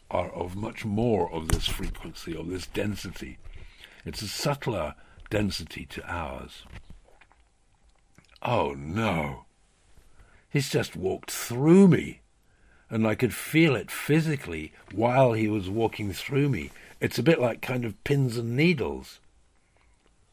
are 0.10 0.32
of 0.32 0.56
much 0.56 0.86
more 0.86 1.32
of 1.32 1.50
this 1.50 1.68
frequency, 1.68 2.36
of 2.36 2.50
this 2.50 2.68
density. 2.68 3.38
It's 4.06 4.22
a 4.22 4.28
subtler 4.28 4.96
density 5.30 5.86
to 5.88 6.10
ours. 6.10 6.64
Oh 8.42 8.74
no! 8.74 9.46
He's 10.50 10.70
just 10.70 10.96
walked 10.96 11.32
through 11.32 11.88
me, 11.88 12.22
and 12.90 13.08
I 13.08 13.16
could 13.16 13.34
feel 13.34 13.76
it 13.76 13.90
physically 13.90 14.72
while 14.94 15.34
he 15.34 15.48
was 15.48 15.70
walking 15.70 16.14
through 16.14 16.48
me. 16.50 16.72
It's 17.02 17.18
a 17.18 17.24
bit 17.24 17.42
like 17.42 17.62
kind 17.62 17.84
of 17.84 18.02
pins 18.04 18.38
and 18.38 18.56
needles. 18.56 19.20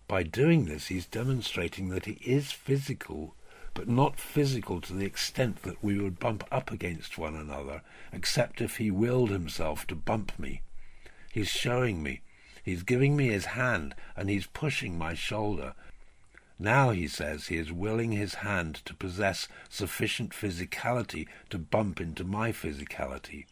By 0.06 0.22
doing 0.24 0.66
this, 0.66 0.88
he's 0.88 1.06
demonstrating 1.06 1.88
that 1.88 2.04
he 2.04 2.18
is 2.24 2.52
physical 2.52 3.34
but 3.74 3.88
not 3.88 4.18
physical 4.18 4.80
to 4.80 4.92
the 4.92 5.06
extent 5.06 5.62
that 5.62 5.82
we 5.82 5.98
would 5.98 6.18
bump 6.18 6.44
up 6.50 6.70
against 6.70 7.18
one 7.18 7.34
another, 7.34 7.82
except 8.12 8.60
if 8.60 8.76
he 8.76 8.90
willed 8.90 9.30
himself 9.30 9.86
to 9.86 9.94
bump 9.94 10.38
me. 10.38 10.62
He's 11.32 11.48
showing 11.48 12.02
me. 12.02 12.22
He's 12.62 12.82
giving 12.82 13.16
me 13.16 13.28
his 13.28 13.46
hand, 13.46 13.94
and 14.16 14.28
he's 14.28 14.46
pushing 14.46 14.98
my 14.98 15.14
shoulder. 15.14 15.74
Now, 16.58 16.90
he 16.90 17.08
says, 17.08 17.46
he 17.46 17.56
is 17.56 17.72
willing 17.72 18.12
his 18.12 18.34
hand 18.34 18.82
to 18.84 18.94
possess 18.94 19.48
sufficient 19.68 20.32
physicality 20.32 21.26
to 21.48 21.58
bump 21.58 22.00
into 22.00 22.22
my 22.22 22.52
physicality. 22.52 23.46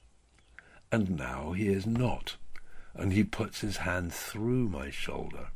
And 0.92 1.16
now 1.16 1.52
he 1.52 1.68
is 1.68 1.86
not, 1.86 2.36
and 2.94 3.12
he 3.12 3.24
puts 3.24 3.62
his 3.62 3.78
hand 3.78 4.12
through 4.12 4.68
my 4.68 4.90
shoulder. 4.90 5.48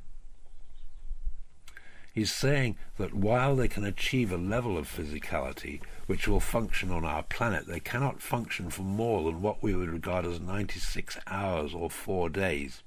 He's 2.12 2.31
saying 2.31 2.77
that 2.98 3.14
while 3.14 3.57
they 3.57 3.68
can 3.68 3.85
achieve 3.85 4.33
a 4.33 4.37
level 4.37 4.77
of 4.77 4.87
physicality 4.87 5.81
which 6.07 6.29
will 6.29 6.40
function 6.40 6.90
on 6.90 7.07
our 7.07 7.22
planet, 7.22 7.66
they 7.66 7.81
cannot 7.81 8.20
function 8.20 8.68
for 8.68 8.83
more 8.83 9.25
than 9.25 9.40
what 9.40 9.62
we 9.62 9.75
would 9.75 9.88
regard 9.88 10.27
as 10.27 10.38
96 10.38 11.18
hours 11.27 11.72
or 11.72 11.88
four 11.88 12.29
days. 12.29 12.83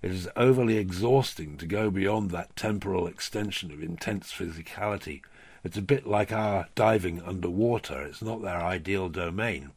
It 0.00 0.12
is 0.12 0.28
overly 0.36 0.76
exhausting 0.76 1.56
to 1.56 1.66
go 1.66 1.90
beyond 1.90 2.30
that 2.30 2.54
temporal 2.54 3.08
extension 3.08 3.72
of 3.72 3.82
intense 3.82 4.32
physicality. 4.32 5.22
It's 5.64 5.76
a 5.76 5.82
bit 5.82 6.06
like 6.06 6.30
our 6.30 6.68
diving 6.76 7.20
underwater. 7.22 8.02
It's 8.02 8.22
not 8.22 8.42
their 8.42 8.60
ideal 8.60 9.08
domain. 9.08 9.72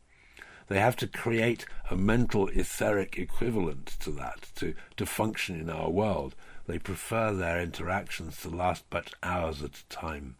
They 0.67 0.79
have 0.79 0.95
to 0.97 1.08
create 1.08 1.65
a 1.89 1.95
mental 1.95 2.49
etheric 2.49 3.17
equivalent 3.17 3.88
to 4.01 4.12
that 4.12 4.49
to, 4.58 4.75
to 4.97 5.05
function 5.08 5.60
in 5.60 5.71
our 5.71 5.89
world 5.89 6.36
They 6.69 6.77
prefer 6.77 7.34
their 7.34 7.60
interactions 7.60 8.39
to 8.41 8.49
last 8.49 8.84
but 8.91 9.15
hours 9.23 9.63
at 9.63 9.79
a 9.79 9.86
time. 9.89 10.36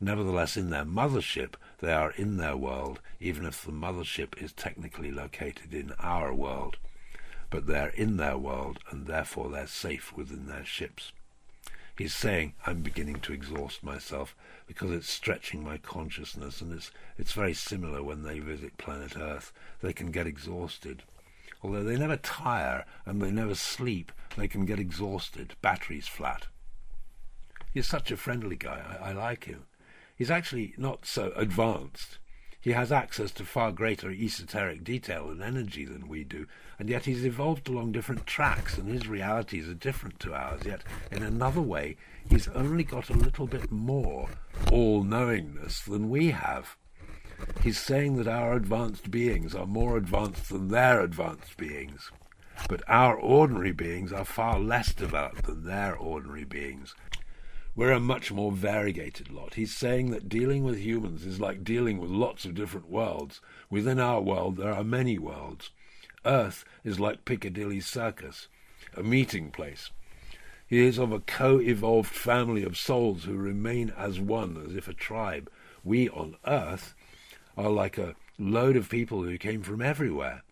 Nevertheless, 0.00 0.56
in 0.56 0.70
their 0.70 0.86
mothership, 0.86 1.56
they 1.80 1.92
are 1.92 2.12
in 2.12 2.38
their 2.38 2.56
world, 2.56 3.02
even 3.20 3.44
if 3.44 3.62
the 3.62 3.70
mothership 3.70 4.42
is 4.42 4.54
technically 4.54 5.10
located 5.10 5.74
in 5.74 5.92
our 5.98 6.32
world. 6.32 6.78
But 7.50 7.66
they're 7.66 7.90
in 7.90 8.16
their 8.16 8.38
world, 8.38 8.78
and 8.88 9.06
therefore 9.06 9.50
they're 9.50 9.66
safe 9.66 10.16
within 10.16 10.46
their 10.46 10.64
ships. 10.64 11.12
He's 11.98 12.14
saying, 12.14 12.54
I'm 12.66 12.80
beginning 12.80 13.20
to 13.20 13.34
exhaust 13.34 13.82
myself 13.82 14.34
because 14.66 14.92
it's 14.92 15.10
stretching 15.10 15.62
my 15.62 15.76
consciousness, 15.76 16.62
and 16.62 16.72
it's, 16.72 16.90
it's 17.18 17.32
very 17.32 17.52
similar 17.52 18.02
when 18.02 18.22
they 18.22 18.38
visit 18.38 18.78
planet 18.78 19.14
Earth. 19.14 19.52
They 19.82 19.92
can 19.92 20.10
get 20.10 20.26
exhausted. 20.26 21.02
Although 21.64 21.84
they 21.84 21.96
never 21.96 22.18
tire 22.18 22.84
and 23.06 23.22
they 23.22 23.30
never 23.30 23.54
sleep, 23.54 24.12
they 24.36 24.46
can 24.46 24.66
get 24.66 24.78
exhausted. 24.78 25.54
Batteries 25.62 26.06
flat. 26.06 26.48
He's 27.72 27.88
such 27.88 28.10
a 28.10 28.18
friendly 28.18 28.56
guy. 28.56 28.98
I, 29.00 29.10
I 29.10 29.12
like 29.12 29.44
him. 29.44 29.64
He's 30.14 30.30
actually 30.30 30.74
not 30.76 31.06
so 31.06 31.32
advanced. 31.34 32.18
He 32.60 32.72
has 32.72 32.92
access 32.92 33.30
to 33.32 33.44
far 33.44 33.72
greater 33.72 34.10
esoteric 34.10 34.84
detail 34.84 35.30
and 35.30 35.42
energy 35.42 35.86
than 35.86 36.06
we 36.06 36.22
do, 36.22 36.46
and 36.78 36.90
yet 36.90 37.06
he's 37.06 37.24
evolved 37.24 37.68
along 37.68 37.92
different 37.92 38.26
tracks, 38.26 38.76
and 38.76 38.88
his 38.88 39.08
realities 39.08 39.66
are 39.66 39.74
different 39.74 40.20
to 40.20 40.34
ours. 40.34 40.62
Yet, 40.66 40.82
in 41.10 41.22
another 41.22 41.62
way, 41.62 41.96
he's 42.28 42.48
only 42.48 42.84
got 42.84 43.08
a 43.08 43.14
little 43.14 43.46
bit 43.46 43.70
more 43.70 44.28
all 44.70 45.02
knowingness 45.02 45.80
than 45.80 46.10
we 46.10 46.30
have. 46.30 46.76
He's 47.62 47.78
saying 47.78 48.16
that 48.16 48.28
our 48.28 48.54
advanced 48.54 49.10
beings 49.10 49.54
are 49.54 49.66
more 49.66 49.96
advanced 49.96 50.50
than 50.50 50.68
their 50.68 51.00
advanced 51.00 51.56
beings. 51.56 52.10
But 52.68 52.82
our 52.86 53.16
ordinary 53.16 53.72
beings 53.72 54.12
are 54.12 54.24
far 54.24 54.58
less 54.58 54.92
developed 54.92 55.44
than 55.44 55.64
their 55.64 55.96
ordinary 55.96 56.44
beings. 56.44 56.94
We're 57.76 57.92
a 57.92 58.00
much 58.00 58.30
more 58.30 58.52
variegated 58.52 59.30
lot. 59.30 59.54
He's 59.54 59.74
saying 59.74 60.10
that 60.10 60.28
dealing 60.28 60.62
with 60.62 60.78
humans 60.78 61.26
is 61.26 61.40
like 61.40 61.64
dealing 61.64 61.98
with 61.98 62.10
lots 62.10 62.44
of 62.44 62.54
different 62.54 62.88
worlds. 62.88 63.40
Within 63.68 63.98
our 63.98 64.20
world, 64.20 64.56
there 64.56 64.72
are 64.72 64.84
many 64.84 65.18
worlds. 65.18 65.70
Earth 66.24 66.64
is 66.84 67.00
like 67.00 67.24
Piccadilly 67.24 67.80
Circus, 67.80 68.48
a 68.96 69.02
meeting 69.02 69.50
place. 69.50 69.90
He 70.66 70.86
is 70.86 70.98
of 70.98 71.12
a 71.12 71.20
co 71.20 71.60
evolved 71.60 72.10
family 72.10 72.62
of 72.62 72.76
souls 72.76 73.24
who 73.24 73.36
remain 73.36 73.92
as 73.96 74.20
one, 74.20 74.62
as 74.64 74.76
if 74.76 74.86
a 74.86 74.94
tribe. 74.94 75.50
We 75.82 76.08
on 76.08 76.36
Earth 76.46 76.94
are 77.56 77.70
like 77.70 77.98
a 77.98 78.14
load 78.38 78.76
of 78.76 78.88
people 78.88 79.22
who 79.22 79.38
came 79.38 79.62
from 79.62 79.80
everywhere. 79.80 80.42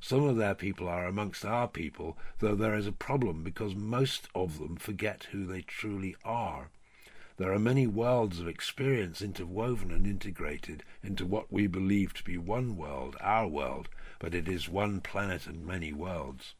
Some 0.00 0.24
of 0.24 0.36
their 0.36 0.54
people 0.54 0.88
are 0.88 1.06
amongst 1.06 1.44
our 1.44 1.68
people, 1.68 2.16
though 2.38 2.54
there 2.54 2.74
is 2.74 2.86
a 2.86 2.92
problem 2.92 3.42
because 3.42 3.74
most 3.74 4.28
of 4.34 4.58
them 4.58 4.76
forget 4.76 5.28
who 5.32 5.46
they 5.46 5.62
truly 5.62 6.16
are. 6.24 6.70
There 7.38 7.52
are 7.52 7.58
many 7.58 7.86
worlds 7.86 8.40
of 8.40 8.48
experience 8.48 9.20
interwoven 9.20 9.90
and 9.90 10.06
integrated 10.06 10.82
into 11.02 11.26
what 11.26 11.52
we 11.52 11.66
believe 11.66 12.14
to 12.14 12.24
be 12.24 12.38
one 12.38 12.76
world, 12.76 13.16
our 13.20 13.46
world, 13.46 13.88
but 14.18 14.34
it 14.34 14.48
is 14.48 14.68
one 14.68 15.00
planet 15.00 15.46
and 15.46 15.66
many 15.66 15.92
worlds. 15.92 16.54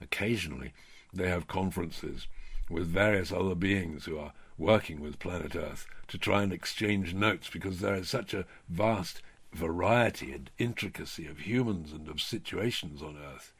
Occasionally, 0.00 0.72
they 1.12 1.28
have 1.28 1.48
conferences 1.48 2.28
with 2.70 2.86
various 2.86 3.32
other 3.32 3.54
beings 3.56 4.04
who 4.04 4.18
are 4.18 4.32
working 4.58 5.00
with 5.00 5.18
planet 5.18 5.56
Earth 5.56 5.86
to 6.08 6.18
try 6.18 6.42
and 6.42 6.52
exchange 6.52 7.14
notes 7.14 7.48
because 7.50 7.80
there 7.80 7.94
is 7.94 8.08
such 8.08 8.34
a 8.34 8.46
vast 8.68 9.22
variety 9.52 10.32
and 10.32 10.50
intricacy 10.58 11.26
of 11.26 11.40
humans 11.40 11.92
and 11.92 12.08
of 12.08 12.20
situations 12.20 13.02
on 13.02 13.16
Earth, 13.16 13.52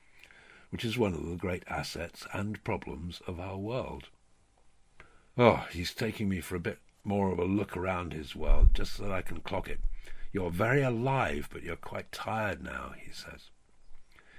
which 0.70 0.85
is 0.85 0.98
one 0.98 1.14
of 1.14 1.28
the 1.28 1.37
great 1.37 1.64
assets 1.68 2.26
and 2.33 2.62
problems 2.64 3.20
of 3.26 3.38
our 3.38 3.59
world. 3.59 4.09
Oh, 5.37 5.66
he's 5.70 5.94
taking 5.94 6.28
me 6.28 6.40
for 6.40 6.57
a 6.57 6.61
bit 6.61 6.78
more 7.05 7.33
of 7.33 7.38
a 7.38 7.44
look 7.44 7.76
around 7.76 8.12
his 8.12 8.37
world, 8.37 8.70
just 8.74 8.94
so 8.94 9.05
that 9.05 9.12
I 9.12 9.22
can 9.22 9.40
clock 9.40 9.68
it. 9.68 9.81
You're 10.33 10.50
very 10.50 10.83
alive, 10.83 11.48
but 11.52 11.62
you're 11.62 11.76
quite 11.76 12.12
tired 12.12 12.62
now, 12.62 12.92
he 12.96 13.12
says. 13.12 13.50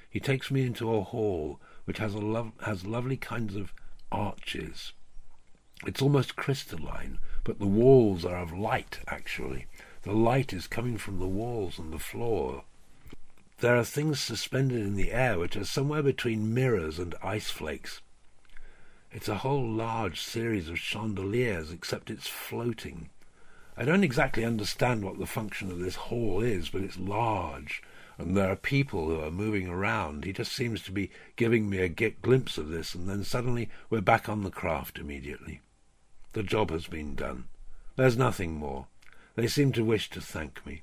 He 0.09 0.19
takes 0.19 0.49
me 0.49 0.65
into 0.65 0.93
a 0.93 1.01
hall 1.01 1.59
which 1.85 1.97
has, 1.97 2.13
a 2.13 2.19
lo- 2.19 2.53
has 2.63 2.85
lovely 2.85 3.17
kinds 3.17 3.55
of 3.55 3.73
arches. 4.11 4.93
It's 5.85 6.01
almost 6.01 6.35
crystalline, 6.35 7.19
but 7.43 7.59
the 7.59 7.67
walls 7.67 8.23
are 8.23 8.37
of 8.37 8.53
light, 8.53 8.99
actually, 9.07 9.67
the 10.03 10.13
light 10.13 10.53
is 10.53 10.67
coming 10.67 10.97
from 10.97 11.19
the 11.19 11.27
walls 11.27 11.79
and 11.79 11.91
the 11.91 11.99
floor. 11.99 12.63
There 13.59 13.77
are 13.77 13.85
things 13.85 14.19
suspended 14.19 14.81
in 14.81 14.95
the 14.95 15.11
air 15.11 15.39
which 15.39 15.55
are 15.55 15.65
somewhere 15.65 16.03
between 16.03 16.53
mirrors 16.53 16.99
and 16.99 17.15
ice 17.23 17.49
flakes. 17.49 18.01
It's 19.11 19.29
a 19.29 19.37
whole 19.37 19.69
large 19.69 20.19
series 20.19 20.69
of 20.69 20.79
chandeliers, 20.79 21.71
except 21.71 22.09
it's 22.09 22.27
floating. 22.27 23.09
I 23.77 23.85
don't 23.85 24.03
exactly 24.03 24.43
understand 24.43 25.03
what 25.03 25.19
the 25.19 25.25
function 25.25 25.71
of 25.71 25.79
this 25.79 25.95
hall 25.95 26.41
is, 26.41 26.69
but 26.69 26.81
it's 26.81 26.97
large, 26.97 27.81
and 28.17 28.35
there 28.35 28.49
are 28.49 28.55
people 28.55 29.07
who 29.07 29.19
are 29.21 29.31
moving 29.31 29.67
around. 29.67 30.25
He 30.25 30.33
just 30.33 30.51
seems 30.53 30.81
to 30.83 30.91
be 30.91 31.11
giving 31.35 31.69
me 31.69 31.79
a 31.79 31.89
glimpse 31.89 32.57
of 32.57 32.69
this, 32.69 32.95
and 32.95 33.07
then 33.07 33.23
suddenly 33.23 33.69
we're 33.89 34.01
back 34.01 34.27
on 34.29 34.43
the 34.43 34.51
craft 34.51 34.97
immediately. 34.97 35.61
The 36.33 36.43
job 36.43 36.71
has 36.71 36.87
been 36.87 37.15
done. 37.15 37.45
There's 37.95 38.17
nothing 38.17 38.55
more. 38.55 38.87
They 39.35 39.47
seem 39.47 39.71
to 39.73 39.85
wish 39.85 40.09
to 40.11 40.21
thank 40.21 40.65
me. 40.65 40.81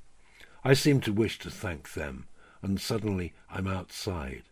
I 0.64 0.74
seem 0.74 1.00
to 1.02 1.12
wish 1.12 1.38
to 1.40 1.50
thank 1.50 1.92
them, 1.92 2.26
and 2.62 2.80
suddenly 2.80 3.32
I'm 3.50 3.66
outside. 3.66 4.44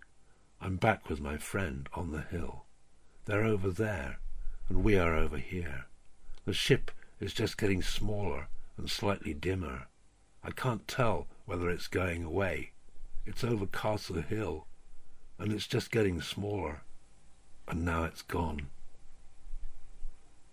I'm 0.60 0.76
back 0.76 1.08
with 1.08 1.20
my 1.20 1.36
friend 1.36 1.88
on 1.94 2.10
the 2.10 2.22
hill. 2.22 2.64
They're 3.26 3.44
over 3.44 3.70
there, 3.70 4.18
and 4.68 4.82
we 4.82 4.98
are 4.98 5.14
over 5.14 5.36
here. 5.38 5.86
The 6.46 6.52
ship 6.52 6.90
is 7.20 7.32
just 7.32 7.58
getting 7.58 7.82
smaller 7.82 8.48
and 8.76 8.90
slightly 8.90 9.34
dimmer. 9.34 9.86
I 10.42 10.50
can't 10.50 10.88
tell 10.88 11.26
whether 11.46 11.70
it's 11.70 11.88
going 11.88 12.24
away. 12.24 12.72
It's 13.24 13.44
over 13.44 13.66
Castle 13.66 14.22
Hill, 14.22 14.66
and 15.38 15.52
it's 15.52 15.66
just 15.66 15.92
getting 15.92 16.20
smaller, 16.20 16.82
and 17.68 17.84
now 17.84 18.04
it's 18.04 18.22
gone. 18.22 18.68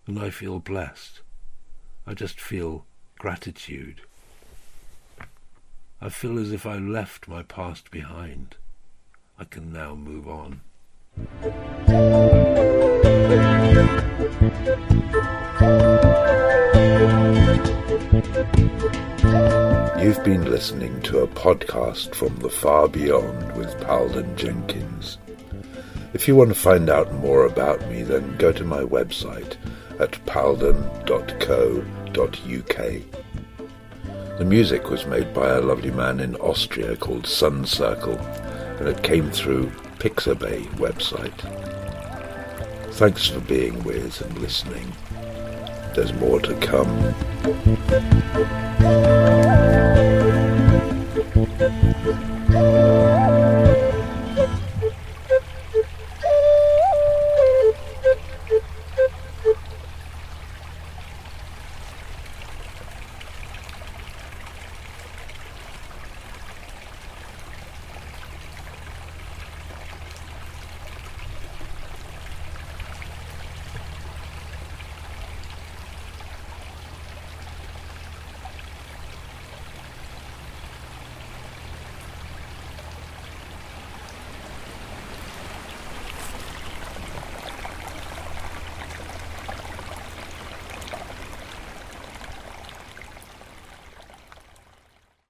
And 0.06 0.20
I 0.20 0.30
feel 0.30 0.60
blessed. 0.60 1.20
I 2.06 2.14
just 2.14 2.40
feel 2.40 2.86
gratitude. 3.18 4.02
I 6.00 6.10
feel 6.10 6.38
as 6.38 6.52
if 6.52 6.64
I 6.64 6.76
left 6.76 7.26
my 7.26 7.42
past 7.42 7.90
behind. 7.90 8.54
I 9.36 9.44
can 9.44 9.72
now 9.72 9.96
move 9.96 10.28
on. 10.28 10.60
You've 20.00 20.22
been 20.22 20.44
listening 20.48 21.02
to 21.02 21.18
a 21.20 21.26
podcast 21.26 22.14
from 22.14 22.36
the 22.36 22.50
far 22.50 22.86
beyond 22.86 23.56
with 23.56 23.80
Palden 23.80 24.36
Jenkins. 24.36 25.18
If 26.14 26.28
you 26.28 26.36
want 26.36 26.50
to 26.50 26.54
find 26.54 26.88
out 26.88 27.12
more 27.14 27.44
about 27.44 27.80
me, 27.90 28.04
then 28.04 28.36
go 28.36 28.52
to 28.52 28.64
my 28.64 28.82
website 28.82 29.56
at 30.00 30.24
palden.co.uk 30.26 30.86
the 34.38 34.44
music 34.44 34.90
was 34.90 35.06
made 35.06 35.32
by 35.32 35.48
a 35.48 35.62
lovely 35.62 35.90
man 35.90 36.20
in 36.20 36.36
Austria 36.36 36.94
called 36.94 37.26
Sun 37.26 37.64
Circle, 37.64 38.18
and 38.18 38.86
it 38.86 39.02
came 39.02 39.30
through 39.30 39.70
Pixabay 39.98 40.62
website. 40.74 41.32
Thanks 42.96 43.26
for 43.26 43.40
being 43.40 43.82
with 43.82 44.20
and 44.20 44.38
listening. 44.38 44.92
There's 45.94 46.12
more 46.12 46.38
to 46.40 46.54
come. 46.56 47.14